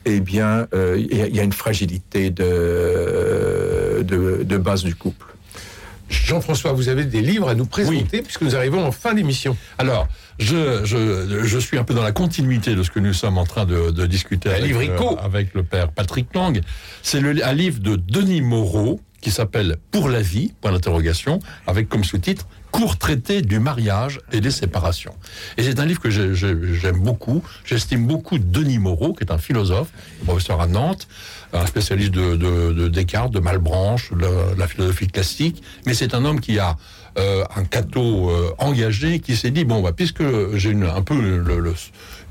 eh 0.06 0.20
bien, 0.20 0.68
euh, 0.74 0.98
il 1.00 1.18
y, 1.18 1.22
a- 1.22 1.28
il 1.28 1.36
y 1.36 1.40
a 1.40 1.44
une 1.44 1.54
fragilité 1.54 2.30
de, 2.30 4.04
de, 4.04 4.44
de 4.44 4.58
base 4.58 4.84
du 4.84 4.96
couple. 4.96 5.28
Jean-François, 6.10 6.74
vous 6.74 6.90
avez 6.90 7.06
des 7.06 7.22
livres 7.22 7.50
à 7.50 7.56
nous 7.56 7.66
présenter 7.66 8.22
puisque 8.22 8.42
nous 8.44 8.56
arrivons 8.56 8.86
en 8.86 8.92
fin 8.92 9.14
d'émission. 9.14 9.58
Alors, 9.78 10.08
je, 10.38 10.82
je, 10.84 11.44
je 11.44 11.58
suis 11.58 11.78
un 11.78 11.84
peu 11.84 11.94
dans 11.94 12.04
la 12.04 12.12
continuité 12.12 12.76
de 12.76 12.84
ce 12.84 12.92
que 12.92 13.00
nous 13.00 13.14
sommes 13.14 13.38
en 13.38 13.46
train 13.46 13.66
de, 13.66 13.90
de 13.90 14.06
discuter 14.06 14.50
avec, 14.50 14.72
euh, 14.92 14.98
avec 15.24 15.54
le 15.56 15.64
père 15.64 15.90
Patrick 15.90 16.28
Lang. 16.36 16.60
C'est 17.02 17.20
le- 17.20 17.44
un 17.46 17.54
livre 17.54 17.80
de 17.80 17.96
Denis 17.96 18.42
Moreau 18.42 19.00
qui 19.24 19.32
s'appelle 19.32 19.78
Pour 19.90 20.10
la 20.10 20.22
vie, 20.22 20.54
point 20.62 20.74
d'interrogation, 20.74 21.40
avec 21.66 21.88
comme 21.90 22.04
sous-titre 22.04 22.46
Court 22.72 22.98
traité 22.98 23.44
du 23.44 23.60
mariage 23.60 24.20
et 24.32 24.42
des 24.42 24.50
séparations. 24.50 25.14
Et 25.58 25.64
c'est 25.64 25.80
un 25.80 25.86
livre 25.86 26.02
que 26.02 26.10
j'ai- 26.10 26.34
j'ai- 26.34 26.56
j'aime 26.74 27.00
beaucoup. 27.00 27.44
J'estime 27.64 28.08
beaucoup 28.08 28.40
Denis 28.40 28.80
Moreau, 28.80 29.14
qui 29.14 29.24
est 29.24 29.32
un 29.32 29.38
philosophe, 29.38 29.90
professeur 30.26 30.60
à 30.60 30.66
Nantes, 30.66 31.08
un 31.54 31.68
spécialiste 31.68 32.12
de, 32.12 32.36
de- 32.36 32.74
de 32.74 32.88
Descartes, 32.88 33.32
de 33.32 33.40
Malebranche, 33.40 34.12
de 34.12 34.26
la, 34.58 34.68
philosophie 34.68 35.08
classique. 35.08 35.62
Mais 35.86 35.94
c'est 35.94 36.16
un 36.16 36.26
homme 36.26 36.40
qui 36.42 36.58
a 36.60 36.76
euh, 37.20 37.44
un 37.56 37.64
cateau 37.64 38.32
euh, 38.32 38.50
engagé, 38.58 39.20
qui 39.20 39.36
s'est 39.38 39.52
dit 39.52 39.66
bon, 39.66 39.84
bah, 39.84 39.92
puisque 39.96 40.24
j'ai 40.56 40.72
une, 40.72 40.86
un 40.86 41.04
peu 41.04 41.14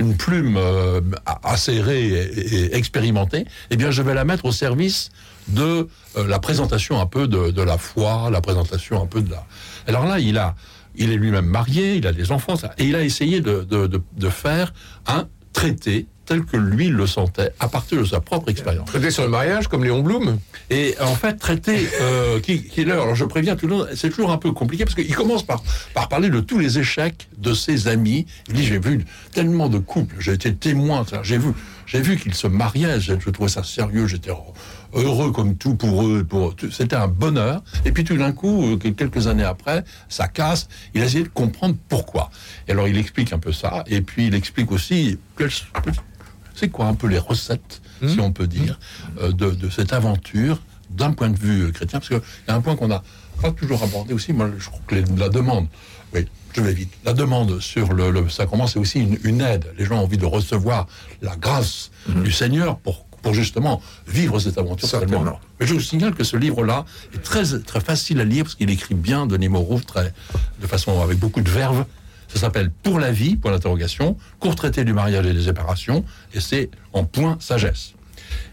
une 0.01 0.17
plume 0.17 0.57
euh, 0.57 1.01
acérée 1.45 2.09
et, 2.09 2.55
et 2.57 2.77
expérimentée, 2.77 3.45
eh 3.71 3.77
bien, 3.77 3.93
je 3.93 4.03
vais 4.03 4.13
la 4.13 4.25
mettre 4.25 4.45
au 4.45 4.51
service 4.51 5.11
de 5.49 5.89
euh, 6.17 6.27
la 6.27 6.39
présentation 6.39 7.01
un 7.01 7.07
peu 7.07 7.27
de, 7.27 7.51
de 7.51 7.63
la 7.63 7.79
foi, 7.79 8.31
la 8.31 8.41
présentation 8.41 9.03
un 9.03 9.07
peu 9.07 9.23
de 9.23 9.31
la. 9.31 9.45
Alors 9.87 10.07
là, 10.07 10.19
il 10.19 10.39
a, 10.39 10.55
il 10.95 11.11
est 11.11 11.17
lui-même 11.17 11.47
marié, 11.47 11.97
il 11.97 12.07
a 12.07 12.13
des 12.13 12.33
enfants, 12.33 12.57
ça, 12.57 12.73
et 12.79 12.85
il 12.85 12.97
a 12.97 13.03
essayé 13.03 13.41
de, 13.41 13.63
de, 13.63 13.87
de, 13.87 14.29
faire 14.29 14.73
un 15.07 15.29
traité 15.53 16.07
tel 16.25 16.45
que 16.45 16.57
lui 16.57 16.89
le 16.89 17.07
sentait 17.07 17.51
à 17.59 17.69
partir 17.69 17.99
de 17.99 18.05
sa 18.05 18.21
propre 18.21 18.49
expérience. 18.49 18.87
Traité 18.87 19.11
sur 19.11 19.25
le 19.25 19.29
mariage 19.29 19.69
comme 19.69 19.85
Léon 19.85 20.03
Blum. 20.03 20.39
Et 20.71 20.95
en 21.01 21.15
fait, 21.15 21.35
traiter 21.35 21.89
euh, 22.01 22.41
qui, 22.41 22.63
qui 22.63 22.83
est 22.83 22.85
l'heure. 22.85 23.03
Alors 23.03 23.15
je 23.15 23.25
préviens 23.25 23.57
tout 23.57 23.67
le 23.67 23.77
monde, 23.77 23.89
c'est 23.95 24.11
toujours 24.11 24.31
un 24.31 24.39
peu 24.39 24.53
compliqué 24.53 24.85
parce 24.85 24.95
qu'il 24.95 25.15
commence 25.15 25.43
par, 25.43 25.63
par 25.95 26.09
parler 26.09 26.31
de 26.31 26.41
tous 26.41 26.59
les 26.59 26.79
échecs 26.79 27.29
de 27.39 27.53
ses 27.53 27.89
amis. 27.89 28.27
Il 28.49 28.55
dit 28.55 28.65
j'ai 28.65 28.79
vu 28.79 29.05
tellement 29.33 29.69
de 29.69 29.79
couples, 29.79 30.15
j'ai 30.21 30.33
été 30.33 30.55
témoin, 30.55 31.05
j'ai 31.23 31.39
vu, 31.39 31.51
j'ai 31.87 32.01
vu 32.01 32.17
qu'ils 32.17 32.35
se 32.35 32.47
mariaient, 32.47 33.01
je, 33.01 33.15
je 33.19 33.31
trouvais 33.31 33.51
ça 33.51 33.65
sérieux, 33.65 34.07
j'étais 34.07 34.31
heureux 34.95 35.33
comme 35.33 35.57
tout 35.57 35.75
pour 35.75 36.07
eux, 36.07 36.25
pour 36.25 36.55
c'était 36.71 36.97
un 36.97 37.09
bonheur. 37.09 37.63
Et 37.85 37.93
puis 37.93 38.05
tout 38.05 38.17
d'un 38.17 38.33
coup, 38.33 38.73
euh, 38.73 38.77
quelques 38.77 39.27
années 39.27 39.45
après, 39.45 39.85
ça 40.09 40.29
casse. 40.29 40.69
Il 40.95 41.03
a 41.03 41.05
essayé 41.07 41.25
de 41.25 41.29
comprendre 41.29 41.77
pourquoi. 41.89 42.31
Et 42.69 42.73
alors 42.73 42.89
il 42.89 42.97
explique 42.99 43.33
un 43.33 43.39
peu 43.39 43.53
ça, 43.53 43.85
et 43.87 44.01
puis 44.03 44.27
il 44.27 44.35
explique 44.35 44.71
aussi 44.73 45.19
quelles- 45.37 45.51
c'est 46.55 46.69
quoi 46.69 46.87
un 46.87 46.95
peu 46.95 47.07
les 47.09 47.19
recettes, 47.19 47.81
si 48.07 48.21
on 48.21 48.33
peut 48.33 48.47
dire, 48.47 48.79
euh, 49.21 49.33
de, 49.33 49.51
de 49.51 49.71
cette 49.71 49.93
aventure 49.93 50.61
d'un 50.91 51.13
point 51.13 51.31
de 51.31 51.39
vue 51.39 51.63
euh, 51.67 51.71
chrétien 51.73 51.99
Parce 52.01 52.09
qu'il 52.09 52.21
y 52.49 52.51
a 52.51 52.55
un 52.55 52.61
point 52.61 52.77
qu'on 52.77 52.89
n'a 52.89 53.03
pas 53.41 53.51
toujours 53.53 53.83
abordé 53.83 54.13
aussi, 54.13 54.33
moi 54.33 54.51
je 54.59 54.67
crois 54.69 54.81
que 54.87 54.97
les- 54.97 55.05
la 55.17 55.29
demande, 55.29 55.67
oui, 56.15 56.27
je 56.55 56.61
vais 56.61 56.75
vite, 56.75 56.93
la 57.05 57.15
demande 57.15 57.61
sur 57.61 57.93
le, 57.95 58.11
le 58.11 58.29
sacrement, 58.29 58.67
c'est 58.67 58.79
aussi 58.79 59.01
une, 59.01 59.19
une 59.25 59.41
aide. 59.41 59.67
Les 59.79 59.87
gens 59.87 59.97
ont 59.97 60.03
envie 60.05 60.19
de 60.19 60.27
recevoir 60.27 60.87
la 61.23 61.35
grâce 61.37 61.91
du 62.23 62.31
Seigneur 62.33 62.77
pour, 62.79 63.07
pour 63.23 63.35
justement 63.35 63.81
vivre 64.07 64.39
cette 64.39 64.59
aventure. 64.59 64.89
Mais 65.61 65.67
je 65.67 65.75
vous 65.75 65.81
signale 65.81 66.15
que 66.15 66.25
ce 66.25 66.37
livre-là 66.37 66.85
est 67.15 67.23
très, 67.23 67.59
très 67.61 67.81
facile 67.81 68.21
à 68.21 68.25
lire 68.25 68.45
parce 68.45 68.57
qu'il 68.57 68.71
écrit 68.71 68.95
bien, 68.95 69.27
Denis 69.27 69.49
Moreau, 69.49 69.81
très, 69.81 70.13
de 70.61 70.67
façon 70.67 71.01
avec 71.01 71.19
beaucoup 71.19 71.41
de 71.41 71.51
verve. 71.51 71.85
Ça 72.29 72.41
s'appelle 72.41 72.71
Pour 72.83 72.99
la 72.99 73.13
vie, 73.13 73.37
point 73.37 73.53
d'interrogation, 73.53 74.17
court 74.41 74.57
traité 74.57 74.85
du 74.85 74.93
mariage 74.93 75.27
et 75.27 75.35
des 75.35 75.45
séparations, 75.45 76.05
et 76.33 76.41
c'est 76.41 76.71
en 76.93 77.05
point 77.05 77.37
sagesse. 77.41 77.93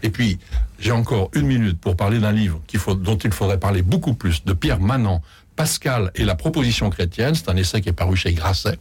Et 0.02 0.10
puis, 0.10 0.38
j'ai 0.78 0.92
encore 0.92 1.30
une 1.34 1.46
minute 1.46 1.80
pour 1.80 1.96
parler 1.96 2.18
d'un 2.18 2.32
livre 2.32 2.60
faut, 2.76 2.94
dont 2.94 3.16
il 3.16 3.32
faudrait 3.32 3.58
parler 3.58 3.82
beaucoup 3.82 4.14
plus, 4.14 4.44
de 4.44 4.52
Pierre 4.52 4.80
Manant, 4.80 5.22
Pascal 5.56 6.10
et 6.14 6.24
la 6.24 6.34
proposition 6.34 6.90
chrétienne. 6.90 7.34
C'est 7.34 7.48
un 7.48 7.56
essai 7.56 7.80
qui 7.80 7.88
est 7.88 7.94
paru 7.94 8.16
chez 8.16 8.32
Grasset, 8.32 8.78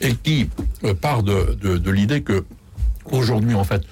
et 0.00 0.14
qui 0.14 0.50
euh, 0.84 0.94
part 0.94 1.22
de, 1.22 1.56
de, 1.60 1.78
de 1.78 1.90
l'idée 1.90 2.22
que, 2.22 2.44
aujourd'hui, 3.06 3.54
en 3.54 3.64
fait, 3.64 3.82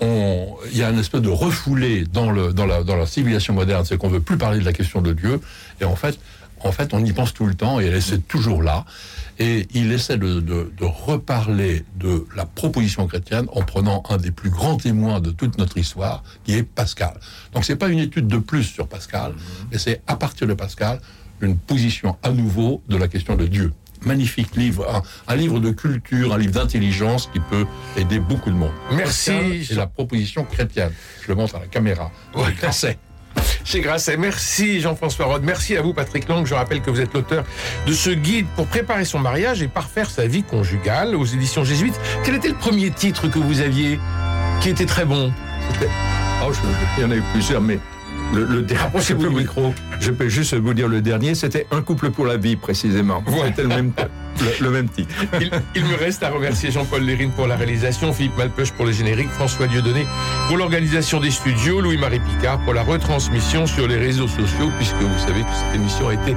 il 0.00 0.76
y 0.76 0.82
a 0.82 0.90
une 0.90 0.98
espèce 0.98 1.22
de 1.22 1.28
refoulé 1.30 2.04
dans, 2.04 2.30
le, 2.30 2.52
dans, 2.52 2.66
la, 2.66 2.82
dans 2.82 2.96
la 2.96 3.06
civilisation 3.06 3.54
moderne, 3.54 3.84
c'est 3.84 3.96
qu'on 3.96 4.08
veut 4.08 4.20
plus 4.20 4.36
parler 4.36 4.58
de 4.60 4.64
la 4.64 4.72
question 4.72 5.00
de 5.00 5.12
Dieu, 5.12 5.40
et 5.80 5.84
en 5.84 5.96
fait, 5.96 6.18
en 6.60 6.72
fait, 6.72 6.94
on 6.94 7.04
y 7.04 7.12
pense 7.12 7.32
tout 7.34 7.46
le 7.46 7.54
temps, 7.54 7.80
et 7.80 7.84
elle 7.86 7.94
est 7.96 8.26
toujours 8.28 8.62
là. 8.62 8.84
Et 9.38 9.68
il 9.74 9.92
essaie 9.92 10.16
de, 10.16 10.40
de- 10.40 10.72
de 10.78 10.84
reparler 10.84 11.84
de 11.98 12.26
la 12.34 12.46
proposition 12.46 13.06
chrétienne 13.06 13.46
en 13.52 13.60
prenant 13.62 14.02
un 14.08 14.16
des 14.16 14.30
plus 14.30 14.48
grands 14.48 14.76
témoins 14.76 15.20
de 15.20 15.30
toute 15.30 15.58
notre 15.58 15.76
histoire, 15.76 16.24
qui 16.44 16.54
est 16.54 16.62
Pascal. 16.62 17.20
Donc 17.52 17.64
c'est 17.66 17.76
pas 17.76 17.88
une 17.88 17.98
étude 17.98 18.26
de 18.26 18.38
plus 18.38 18.64
sur 18.64 18.88
Pascal, 18.88 19.34
mais 19.70 19.76
c'est 19.78 20.00
à 20.06 20.16
partir 20.16 20.46
de 20.46 20.54
Pascal 20.54 21.00
une 21.42 21.58
position 21.58 22.16
à 22.22 22.30
nouveau 22.30 22.82
de 22.88 22.96
la 22.96 23.08
question 23.08 23.36
de 23.36 23.46
Dieu. 23.46 23.74
Magnifique 24.04 24.54
livre, 24.56 24.86
un, 24.92 25.02
un 25.32 25.36
livre 25.36 25.58
de 25.60 25.70
culture, 25.70 26.34
un 26.34 26.38
livre 26.38 26.52
d'intelligence 26.52 27.28
qui 27.32 27.40
peut 27.40 27.66
aider 27.96 28.18
beaucoup 28.18 28.50
de 28.50 28.56
monde. 28.56 28.72
Merci. 28.92 29.66
Et 29.70 29.74
la 29.74 29.86
proposition 29.86 30.44
chrétienne. 30.44 30.92
Je 31.22 31.28
le 31.28 31.34
montre 31.34 31.56
à 31.56 31.60
la 31.60 31.66
caméra. 31.66 32.10
Ouais. 32.34 32.52
Grasset. 32.60 32.98
Chez 33.64 33.80
Grasset. 33.80 34.16
Merci 34.16 34.80
Jean-François 34.80 35.26
Rode. 35.26 35.42
Merci 35.42 35.76
à 35.76 35.82
vous 35.82 35.92
Patrick 35.92 36.28
Lang. 36.28 36.46
Je 36.46 36.54
rappelle 36.54 36.80
que 36.82 36.90
vous 36.90 37.00
êtes 37.00 37.12
l'auteur 37.14 37.44
de 37.86 37.92
ce 37.92 38.10
guide 38.10 38.46
pour 38.56 38.66
préparer 38.66 39.04
son 39.04 39.18
mariage 39.18 39.60
et 39.62 39.68
parfaire 39.68 40.08
sa 40.10 40.26
vie 40.26 40.42
conjugale 40.42 41.14
aux 41.14 41.24
éditions 41.24 41.64
jésuites. 41.64 41.98
Quel 42.24 42.36
était 42.36 42.48
le 42.48 42.54
premier 42.54 42.90
titre 42.90 43.28
que 43.28 43.38
vous 43.38 43.60
aviez 43.60 43.98
qui 44.62 44.70
était 44.70 44.86
très 44.86 45.04
bon? 45.04 45.32
Oh, 46.44 46.52
je- 46.52 46.58
il 46.98 47.02
y 47.02 47.04
en 47.06 47.10
a 47.10 47.16
eu 47.16 47.22
plusieurs, 47.32 47.60
mais 47.60 47.78
le, 48.34 48.44
le 48.44 48.62
dernier. 48.62 48.82
Rapprochez-vous 48.82 49.20
je 49.22 49.26
peux 49.26 49.32
vous- 49.32 49.38
micro. 49.38 49.74
Je 50.00 50.10
peux 50.10 50.28
juste 50.28 50.54
vous 50.54 50.74
dire 50.74 50.88
le 50.88 51.00
dernier, 51.00 51.34
c'était 51.34 51.66
Un 51.70 51.82
couple 51.82 52.10
pour 52.10 52.26
la 52.26 52.36
vie, 52.36 52.56
précisément. 52.56 53.22
Ouais. 53.26 53.48
C'était 53.48 53.62
le 53.62 53.68
même, 53.68 53.92
le, 54.60 54.70
même 54.70 54.88
titre. 54.88 55.14
Il, 55.74 55.84
me 55.84 55.96
reste 55.96 56.22
à 56.22 56.30
remercier 56.30 56.70
Jean-Paul 56.70 57.02
Lérine 57.02 57.30
pour 57.30 57.46
la 57.46 57.56
réalisation, 57.56 58.12
Philippe 58.12 58.36
Malpeuch 58.36 58.72
pour 58.72 58.86
les 58.86 58.92
génériques, 58.92 59.30
François 59.30 59.66
Dieudonné 59.66 60.06
pour 60.48 60.56
l'organisation 60.56 61.20
des 61.20 61.30
studios, 61.30 61.80
Louis-Marie 61.80 62.20
Picard 62.20 62.58
pour 62.60 62.74
la 62.74 62.82
retransmission 62.82 63.66
sur 63.66 63.86
les 63.88 63.96
réseaux 63.96 64.28
sociaux, 64.28 64.70
puisque 64.76 64.94
vous 64.96 65.18
savez 65.18 65.42
que 65.42 65.48
cette 65.52 65.74
émission 65.74 66.08
a 66.08 66.14
été 66.14 66.34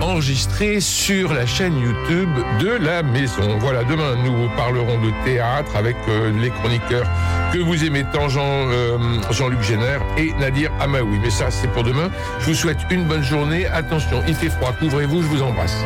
enregistrée 0.00 0.80
sur 0.80 1.32
la 1.32 1.46
chaîne 1.46 1.78
YouTube 1.78 2.30
de 2.60 2.70
la 2.70 3.02
maison. 3.02 3.58
Voilà, 3.58 3.84
demain 3.84 4.16
nous 4.24 4.48
parlerons 4.56 5.00
de 5.00 5.10
théâtre 5.24 5.76
avec 5.76 5.96
euh, 6.08 6.32
les 6.40 6.50
chroniqueurs 6.50 7.06
que 7.52 7.58
vous 7.58 7.84
aimez 7.84 8.04
tant, 8.12 8.28
Jean, 8.28 8.42
euh, 8.44 8.98
Jean-Luc 9.30 9.62
Génère 9.62 10.02
et 10.16 10.32
Nadir 10.34 10.70
Amaoui. 10.80 11.18
Mais 11.22 11.30
ça, 11.30 11.50
c'est 11.50 11.68
pour 11.68 11.84
demain. 11.84 12.10
Je 12.40 12.46
vous 12.46 12.54
souhaite 12.54 12.78
une 12.90 13.04
bonne 13.04 13.24
journée. 13.24 13.66
Attention, 13.66 14.22
il 14.26 14.34
fait 14.34 14.50
froid, 14.50 14.72
couvrez-vous, 14.72 15.22
je 15.22 15.26
vous 15.28 15.42
embrasse. 15.42 15.76